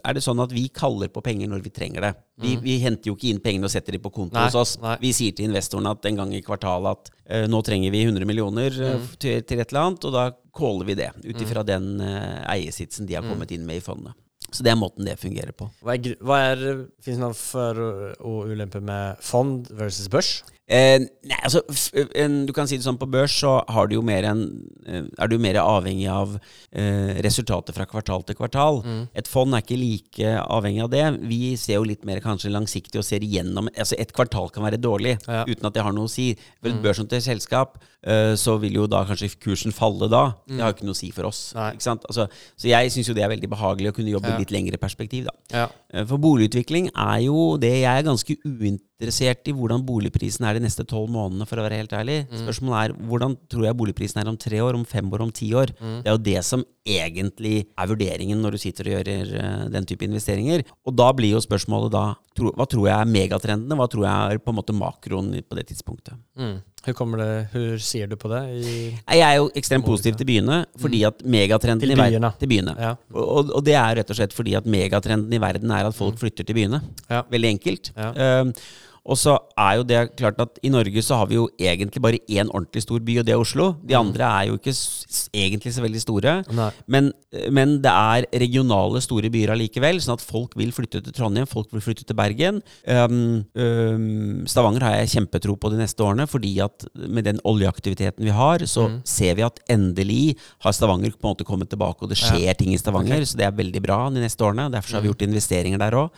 [0.06, 2.13] er det sånn at vi kaller på penger når vi trenger det.
[2.41, 4.39] Vi, vi henter jo ikke inn pengene og setter dem på konto Mm.
[4.39, 4.78] Nei, hos oss.
[4.82, 4.95] nei.
[5.02, 8.26] Vi sier til investorene at en gang i kvartalet at uh, nå trenger vi 100
[8.30, 9.08] millioner Mm.
[9.17, 13.15] til, til et eller annet, og da caller vi det ut ifra den eiersitsen de
[13.15, 13.30] har Mm.
[13.34, 14.13] kommet inn med i fondet.
[14.52, 15.70] Så det er måten det fungerer på.
[15.82, 16.64] Hva er, hva er
[17.04, 17.80] finns det någon för
[18.20, 20.44] och ulemper med fond versus börs?
[20.72, 23.98] Eh, nei, altså, f en, du kan si det sånn, på børs så har du
[24.00, 24.44] en,
[24.88, 26.38] eh, er du mer avhengig av
[26.72, 28.80] eh, resultatet fra kvartal til kvartal.
[28.86, 29.02] Mm.
[29.20, 31.04] Et fond er ikke like avhengig av det.
[31.28, 34.80] Vi ser jo litt mer kanskje langsiktig og ser igjennom Altså, et kvartal kan være
[34.80, 35.44] dårlig Ja.
[35.44, 36.36] uten at det har noe å si.
[36.62, 40.36] For et børsnotert selskap, eh, så vil jo da kanskje kursen falle da.
[40.48, 41.54] Det har jo ikke noe å si for oss.
[41.56, 44.36] Altså, så jeg syns jo det er veldig behagelig å kunne jobbe Ja.
[44.38, 45.32] i litt lengre perspektiv, da.
[45.52, 45.68] Ja.
[45.94, 50.66] Eh, For boligutvikling er jo det Jeg er ganske uinteressert i hvordan boligprisen er de
[50.66, 52.20] neste tolv månedene, for å være helt ærlig.
[52.30, 55.52] Spørsmålet er hvordan tror jeg boligprisen er om tre år, om fem år, om ti
[55.58, 55.74] år.
[55.80, 59.86] Det er jo det som egentlig er vurderingen når du sitter og gjør uh, den
[59.90, 60.64] type investeringer.
[60.88, 62.04] Og da blir jo spørsmålet da
[62.38, 63.78] tro, Hva tror jeg er megatrendene?
[63.78, 66.18] Hva tror jeg er på en måte makroen på det tidspunktet?
[66.40, 66.60] Mm.
[66.82, 68.42] Hvor, kommer det, hvor, sier du på det?
[68.58, 72.32] I, Jeg er jo ekstremt positiv til byene, fordi at megatrenden Til i verden byene.
[72.42, 72.78] Til byene.
[72.82, 72.96] Ja.
[73.14, 76.18] Og, og det er rett og slett fordi at megatrenden i verden er at folk
[76.22, 76.82] flytter til byene.
[77.12, 77.22] Ja.
[77.30, 77.94] Veldig enkelt.
[77.94, 78.14] Ja.
[78.16, 78.56] Ehm,
[79.06, 82.20] og så er jo det klart at i Norge så har vi jo egentlig bare
[82.30, 83.76] én ordentlig stor by, og det er Oslo.
[83.84, 84.74] De andre er jo ikke
[85.34, 86.34] egentlig så veldig store.
[86.86, 87.12] Men,
[87.50, 91.72] men det er regionale store byer allikevel, sånn at folk vil flytte til Trondheim, folk
[91.74, 92.62] vil flytte til Bergen.
[92.86, 98.22] Um, um, Stavanger har jeg kjempetro på de neste årene, fordi at med den oljeaktiviteten
[98.28, 99.02] vi har, så Mm.
[99.06, 102.74] ser vi at endelig har Stavanger på en måte kommet tilbake, og det skjer ting
[102.74, 104.70] i Stavanger, så det er veldig bra de neste årene.
[104.72, 105.14] Derfor har vi Mm.
[105.14, 106.10] gjort investeringer der òg.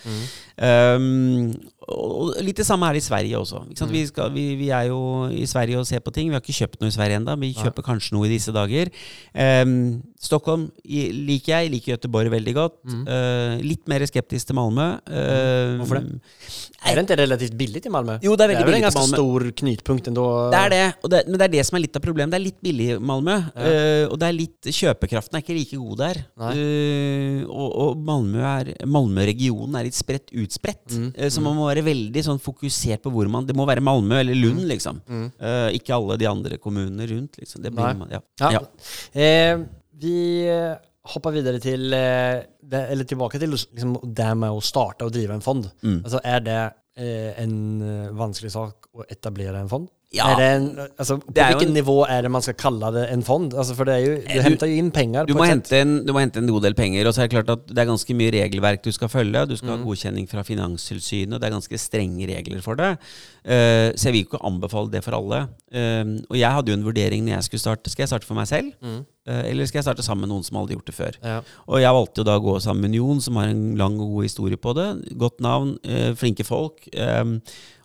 [0.57, 3.63] Um, og litt det samme er det i Sverige også.
[3.67, 3.91] Mm.
[3.91, 4.99] Vi, skal, vi, vi er jo
[5.33, 6.29] i Sverige og ser på ting.
[6.29, 7.35] Vi har ikke kjøpt noe i Sverige ennå.
[7.41, 8.91] Vi kjøper kanskje noe i disse dager.
[9.35, 11.73] Um, Stockholm liker jeg.
[11.73, 12.77] Liker Göteborg veldig godt.
[12.87, 14.87] Uh, litt mer skeptisk til Malmö.
[15.09, 16.21] Uh, Hvorfor det?
[16.83, 18.17] Er det ikke relativt billig til Malmö?
[18.23, 18.63] Jo, det er veldig billig til Malmö.
[18.63, 20.27] en er vel en ganske stor knytpunkt ändå.
[20.53, 22.33] Det er det, det, men det er det som er litt av problemet.
[22.33, 23.37] Det er litt billig i Malmö.
[23.55, 26.23] eh, og det er litt, kjøpekraften er ikke like god der.
[26.53, 30.85] Eh, og og Malmö er, Malmö-regionen er litt spredt utspredt.
[30.93, 31.09] Mm.
[31.31, 34.35] Så man må være veldig sånn fokusert på hvor man Det må være Malmö eller
[34.35, 34.69] Lund, Mm.
[34.69, 35.01] liksom.
[35.39, 37.37] Eh, ikke alle de andre kommunene rundt.
[37.39, 37.61] liksom.
[37.63, 37.93] Det blir, Nei.
[37.93, 38.19] man- ja.
[38.39, 38.51] Ja.
[38.51, 38.61] Ja.
[39.13, 39.57] Eh,
[39.99, 40.47] vi
[41.05, 45.41] hopper videre til eh, eller tilbake til liksom, det med å starte og drive en
[45.41, 45.69] fond.
[45.83, 46.01] Mm.
[46.03, 49.89] Altså, er det eh, en eh, vanskelig sak å etablere en fond?
[50.13, 50.27] Ja.
[50.39, 50.67] En,
[50.99, 53.53] altså, på vilken en- nivå er det man skal kalle det en fond?
[53.57, 55.25] Altså, for det är ju, du, Du- henter jo inn penger.
[55.25, 57.07] Du må, en, du må hente en god del penger.
[57.07, 59.47] Og så er det klart at det er ganske mye regelverk du skal følge.
[59.49, 59.77] Du skal Mm.
[59.79, 62.91] ha godkjenning fra Finanstilsynet, det er ganske strenge regler for det.
[63.45, 65.47] Uh, så jeg vil ikke anbefale det for alle.
[65.73, 67.89] Uh, og jeg hadde jo en vurdering når jeg skulle starte.
[67.89, 68.71] Skal jeg starte for meg selv?
[68.83, 69.05] Mm.
[69.23, 71.19] Eh, eller skal jeg starte sammen med noen som aldri har gjort det før?
[71.23, 71.37] Ja.
[71.67, 74.17] Og jeg valgte jo da å gå sammen med Jon, som har en lang og
[74.17, 74.89] god historie på det.
[75.19, 76.89] Godt navn, eh, flinke folk.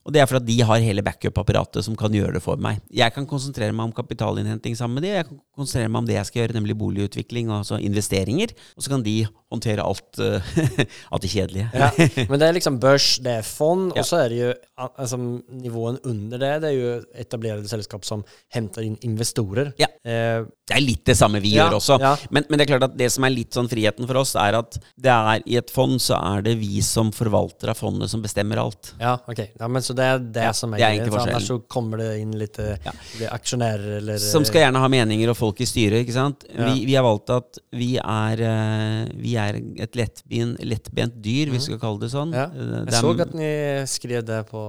[0.08, 2.78] Og det er fordi de har hele backup-apparatet som kan gjøre det for meg.
[2.88, 5.10] Jeg kan konsentrere meg om kapitalinnhenting sammen med de.
[5.12, 8.54] Jeg kan konsentrere meg om det jeg skal gjøre, nemlig boligutvikling, altså investeringer.
[8.78, 9.18] Og så kan de
[9.52, 10.42] håndtere alt, eh,
[11.12, 11.68] alt det kjedelige.
[11.72, 11.90] Ja,
[12.30, 15.98] men det er liksom børs, det er fond och så er det jo altså, nivåen
[16.04, 19.72] under det, det er jo etablerende selskap som henter inn investorer.
[19.80, 19.88] Ja.
[20.04, 21.96] Eh, Det er litt det samme vi Ja, gjør også.
[22.00, 22.10] ja.
[22.30, 24.58] Men, men det er klart at det som er litt sånn friheten for oss, er
[24.58, 28.20] at det er i et fond så er det vi som forvalter av fondet som
[28.22, 28.92] bestemmer alt.
[29.00, 29.40] Ja, ok.
[29.58, 32.18] Ja, men så det er det som er, det er För annars så kommer det
[32.20, 32.92] inn litt Ja.
[33.16, 34.18] blir eller...
[34.18, 36.04] Som skal gjerne ha meninger og folk i styret.
[36.04, 36.44] ikke sant?
[36.52, 41.66] Vi, vi har valgt at vi er, eh, vi er et lettbent, lettbent dyr, hvis
[41.68, 42.32] vi skal kalle det sånn.
[42.34, 42.44] Ja.
[42.46, 43.50] Eh, Jeg er- så at ni
[43.86, 44.62] skrev det på,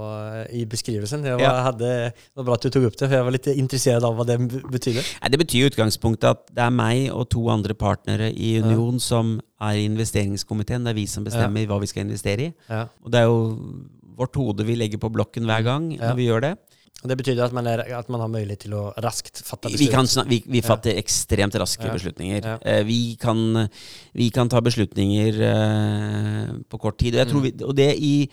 [0.54, 1.24] i beskrivelsen.
[1.24, 1.64] Det var, Ja.
[1.64, 1.80] hadde,
[2.14, 4.26] det var bra at du tok opp det, for jeg var litt interessert av hva
[4.26, 4.40] det
[4.72, 5.04] betydde.
[5.22, 9.00] Nei, det betyr i utgangspunktet at det er meg og to andre partnere i Union
[9.00, 10.84] som er i investeringskomiteen.
[10.84, 12.54] Det er vi som bestemmer hva vi skal investere i.
[12.70, 12.86] Ja.
[13.04, 13.86] Og det er jo
[14.20, 16.10] vårt hode vi legger på blokken hver gang Ja.
[16.12, 16.58] når vi gjør det.
[17.00, 19.92] Det betyr at man, er, at man har mulighet til å raskt fatte Vi, beslut.
[19.94, 21.94] kan, snak- vi, vi fatter ekstremt raske Ja.
[21.96, 22.44] beslutninger.
[22.44, 22.58] Ja.
[22.60, 23.70] Eh, vi, kan,
[24.14, 27.16] vi kan ta beslutninger eh, på kort tid.
[27.16, 27.46] Og, jeg tror, Mm.
[27.48, 28.30] vi, og det, i,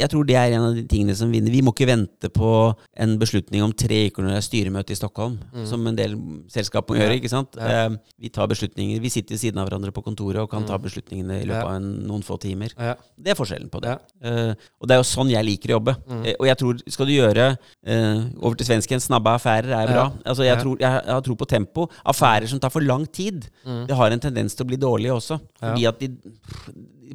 [0.00, 1.50] jeg tror det er en av de tingene som vinner.
[1.52, 4.98] Vi må ikke vente på en beslutning om tre uker når det er styremøte i
[4.98, 6.16] Stockholm, som en del
[6.48, 7.18] selskap må gjøre.
[7.20, 7.52] ikke sant?
[7.56, 7.60] Mm.
[7.68, 7.84] Ja.
[7.86, 9.00] Eh, vi tar beslutninger.
[9.00, 11.60] Vi sitter ved siden av hverandre på kontoret og kan ta beslutningene i løpet Mm.
[11.60, 11.66] Ja.
[11.68, 12.72] av en, noen få timer.
[12.78, 12.94] Ja.
[13.20, 13.98] Det er forskjellen på det.
[14.22, 14.30] Ja.
[14.48, 15.96] Eh, og det er jo sånn jeg liker å jobbe.
[16.08, 16.24] Mm.
[16.40, 17.58] Og jeg tror, skal du gjøre
[17.90, 20.04] eh, over til svensken, snabbe affærer er bra.
[20.06, 20.22] Ja.
[20.30, 20.62] Altså, jeg, Ja.
[20.62, 21.88] tror, jeg, jeg har tro på tempo.
[22.06, 25.40] Affærer som tar for lang tid, det har en tendens til å bli dårlige også.
[25.60, 26.08] Fordi at de,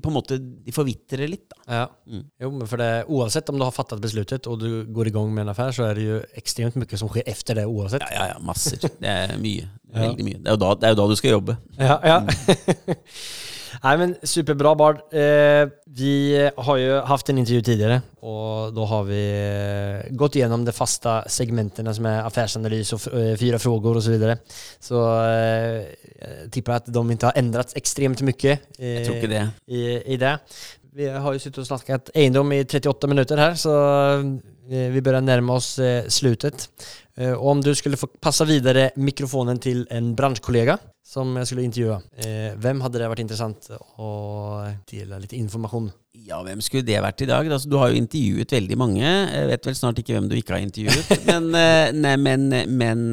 [0.04, 1.46] på en måte de forvitrer litt.
[1.54, 1.62] Da.
[1.72, 1.86] Ja.
[2.12, 2.24] Mm.
[2.44, 5.32] Jo, men for det, oavsett om du har fattet besluttet og du går i gang
[5.34, 8.04] med en affære, så er det jo ekstremt mye som skjer efter det oavsett.
[8.04, 8.84] Ja, ja, ja, masser.
[8.84, 9.70] Det er mye.
[9.96, 10.40] Veldig mye.
[10.44, 11.58] Det er, da, det er jo da du skal jobbe.
[11.80, 12.20] Ja, ja.
[13.84, 14.96] Nej men superbra Bard.
[14.96, 19.22] Eh, vi har ju haft en intervju tidigare och då har vi
[20.10, 24.12] eh, gått igenom de fasta segmentene som är affärsanalys och fire fyra frågor och så
[24.12, 24.38] vidare.
[24.80, 25.84] Så eh,
[26.44, 29.50] jag tippar att de inte har ändrats extremt mycket eh, Jeg tror ikke det.
[29.68, 30.38] i, i det.
[30.96, 33.72] Vi har ju suttit och snackat eiendom i 38 minutter her, så
[34.14, 34.24] eh,
[34.70, 36.70] vi börjar närma oss eh, slutet.
[37.16, 41.64] Eh, och om du skulle få passa vidare mikrofonen till en branschkollega som jag skulle
[41.64, 45.92] intervjua, hvem vem hade det varit intressant att dela lite information?
[46.12, 47.48] Ja, hvem skulle det vært i dag?
[47.52, 49.04] Altså, du har jo intervjuet veldig mange.
[49.06, 51.12] Jeg vet vel snart ikke hvem du ikke har intervjuet.
[51.30, 53.04] Men, eh, nei, men, men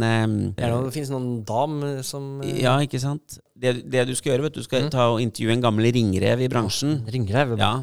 [0.57, 1.77] ja, det, finns någon dam
[2.07, 2.41] som...
[2.47, 3.39] eh, Ja, ikke sant?
[3.59, 6.49] Det, det du skal gjøre, vet du, skal ta og intervjue en gammel ringrev i
[6.51, 7.03] bransjen.
[7.13, 7.57] Ringrev?
[7.61, 7.75] Ja.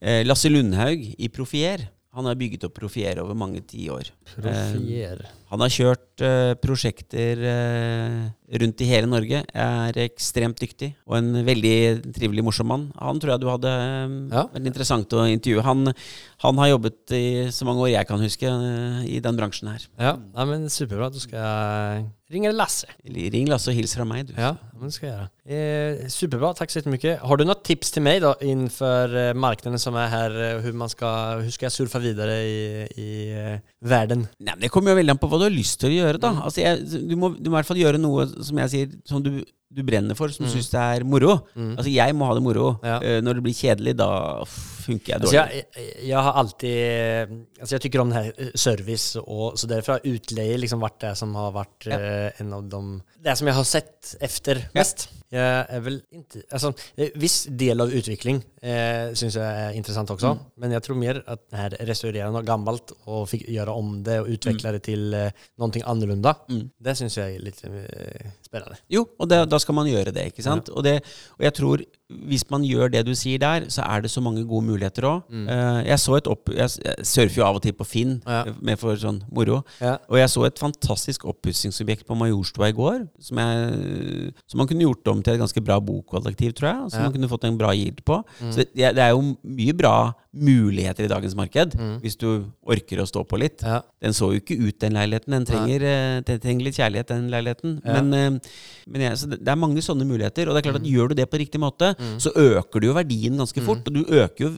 [0.00, 1.88] Eh, Lasse Lundhaug i Profier.
[2.18, 4.08] Han har bygget opp Profier over mange tiår.
[4.34, 5.20] Profier.
[5.48, 8.26] Han har kjørt uh, prosjekter uh,
[8.60, 9.40] rundt i hele Norge.
[9.48, 12.86] Er ekstremt dyktig og en veldig trivelig, morsom mann.
[13.00, 14.44] Han tror jeg du hadde um, Ja.
[14.52, 15.64] veldig interessant å intervjue.
[15.64, 15.94] Han,
[16.44, 17.24] han har jobbet i
[17.54, 19.88] så mange år jeg kan huske uh, i den bransjen her.
[19.96, 21.08] Ja, Nei, men superbra.
[21.12, 22.90] Du skal ringe Lasse.
[23.08, 24.34] Ring Lasse og hils fra meg, du.
[24.36, 25.30] Ja, men skal gjøre göra.
[25.48, 27.14] Eh, superbra, Takk så mye.
[27.24, 30.36] Har du noen tips til meg da, innenfor marknaden som er her?
[30.58, 33.08] hvordan man skal, hur ska jag surfa videre i, i
[33.80, 34.26] världen?
[34.38, 36.20] Nei, men Det kommer jo veldig an på hva du har lyst til å gjøre.
[36.22, 38.96] da Altså jeg, du, må, du må i hvert fall gjøre noe som jeg sier
[39.08, 39.32] Som du,
[39.68, 40.52] du brenner for, som mm.
[40.54, 41.34] syns det er moro.
[41.54, 42.70] Altså Jeg må ha det moro.
[42.82, 42.96] Ja.
[43.04, 44.08] Eh, når det blir kjedelig, da
[44.48, 45.42] funker jeg dårlig.
[45.42, 45.60] dårlig.
[45.76, 49.98] jeg, jeg, har alltid, Altså, jeg tykker om det här eh, service og, så derfor
[49.98, 52.00] har utleie liksom vært det som har vært ja.
[52.00, 52.82] uh, en av de,
[53.24, 55.08] det som jeg har sett efter mest.
[55.30, 60.08] Jag är väl inte, alltså eh, viss del av utvikling eh, syns jeg er interessant
[60.14, 60.46] også, mm.
[60.62, 64.16] Men jeg tror mer at det her restaurerer noe gammelt Og fikk gjøre om det
[64.22, 66.32] og utveckla det til eh, någonting annorlunda.
[66.48, 68.80] Det syns jeg er litt eh, spännande.
[68.92, 70.30] Jo, og det, da skal man gjøre det.
[70.32, 70.72] ikke sant?
[70.72, 70.98] Og, det,
[71.38, 74.40] og jeg tror hvis man gjør det du sier der, så er det så mange
[74.48, 75.22] gode muligheter òg.
[75.86, 76.48] jeg så et opp...
[76.56, 76.68] Jeg,
[77.04, 78.44] surfer jo av og til på Finn Ja.
[78.46, 79.62] eh, med for sånn moro.
[79.80, 79.98] Ja.
[80.08, 84.86] Og jeg så et fantastisk oppussingsobjekt på Majorstua i går, som, jeg, som man kunne
[84.86, 86.90] gjort om til et ganske bra bokkollektiv, tror jeg.
[86.92, 87.04] Som Ja.
[87.10, 88.22] man kunne fått en bra gild på.
[88.40, 93.06] Så det, det er jo mye bra muligheter i dagens marked, hvis du orker å
[93.08, 93.60] stå på litt.
[94.00, 95.32] Den så jo ikke ut, den leiligheten.
[95.34, 97.80] Den trenger, eh, den trenger litt kjærlighet, den leiligheten.
[97.84, 98.30] Men, eh,
[98.86, 100.48] men det, det er mange sånne muligheter.
[100.48, 102.94] Og det er klart at gjør du det på riktig måte, så øker du jo
[102.96, 103.86] verdien ganske fort.
[103.88, 104.50] Og du øker jo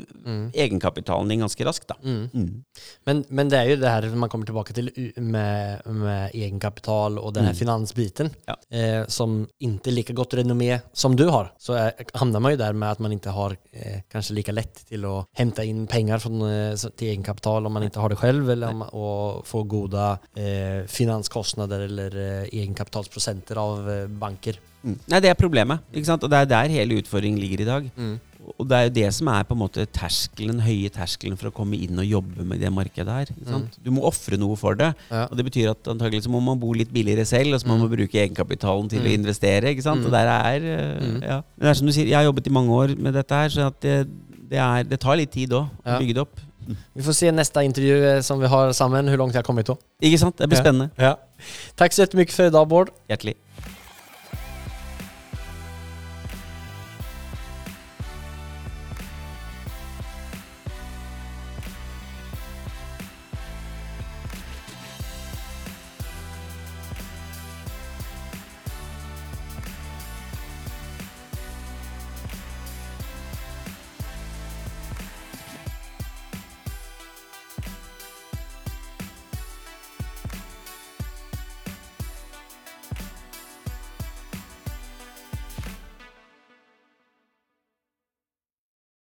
[0.55, 1.97] egenkapitalen din ganske raskt, da.
[2.03, 2.65] Mm.
[3.07, 7.35] Men, men det er jo det her man kommer tilbake til med, med egenkapital og
[7.35, 8.57] den här finansbiten Ja.
[8.71, 11.53] eh, som ikke er like godt renommé som du har.
[11.59, 14.83] Så är, hamnar man jo der med at man ikke har eh, kanskje like lett
[14.89, 16.41] til å hente inn penger från,
[16.97, 21.87] til egenkapital om man ikke har det selv, eller om, og få gode eh, finanskostnader
[21.87, 24.59] eller eh, egenkapitalsprosenter av eh, banker.
[24.83, 24.97] Mm.
[25.13, 25.83] Nei, det er problemet.
[25.93, 26.25] ikke sant?
[26.25, 27.89] Og det er der hele utfordringen ligger i dag.
[28.59, 31.55] Og det er jo det som er på en måte terskelen, høye terskelen for å
[31.55, 33.29] komme inn og jobbe med det markedet her.
[33.31, 33.77] ikke sant?
[33.85, 34.89] Du må ofre noe for det.
[35.11, 35.27] Ja.
[35.29, 37.77] Og det betyr at antagelig så må man bo litt billigere selv, og så må
[37.79, 39.71] man bruke egenkapitalen til å investere.
[39.71, 40.05] ikke sant?
[40.05, 41.39] Og der er, eh, ja.
[41.57, 43.49] Men det er som du sier, jeg har jobbet i mange år med dette her,
[43.55, 43.97] så at det,
[44.51, 46.41] det, er, det tar litt tid òg å bygge det opp.
[46.95, 49.69] Vi får se neste intervju eh, som vi har sammen, hvor langt jeg har kommet.
[49.69, 49.81] Også.
[50.03, 50.37] Ikke sant?
[50.39, 50.91] Det blir spennende.
[50.99, 51.15] Ja.
[51.79, 52.93] Takk så mye for i dag, Bård.
[53.11, 53.37] Hjertelig.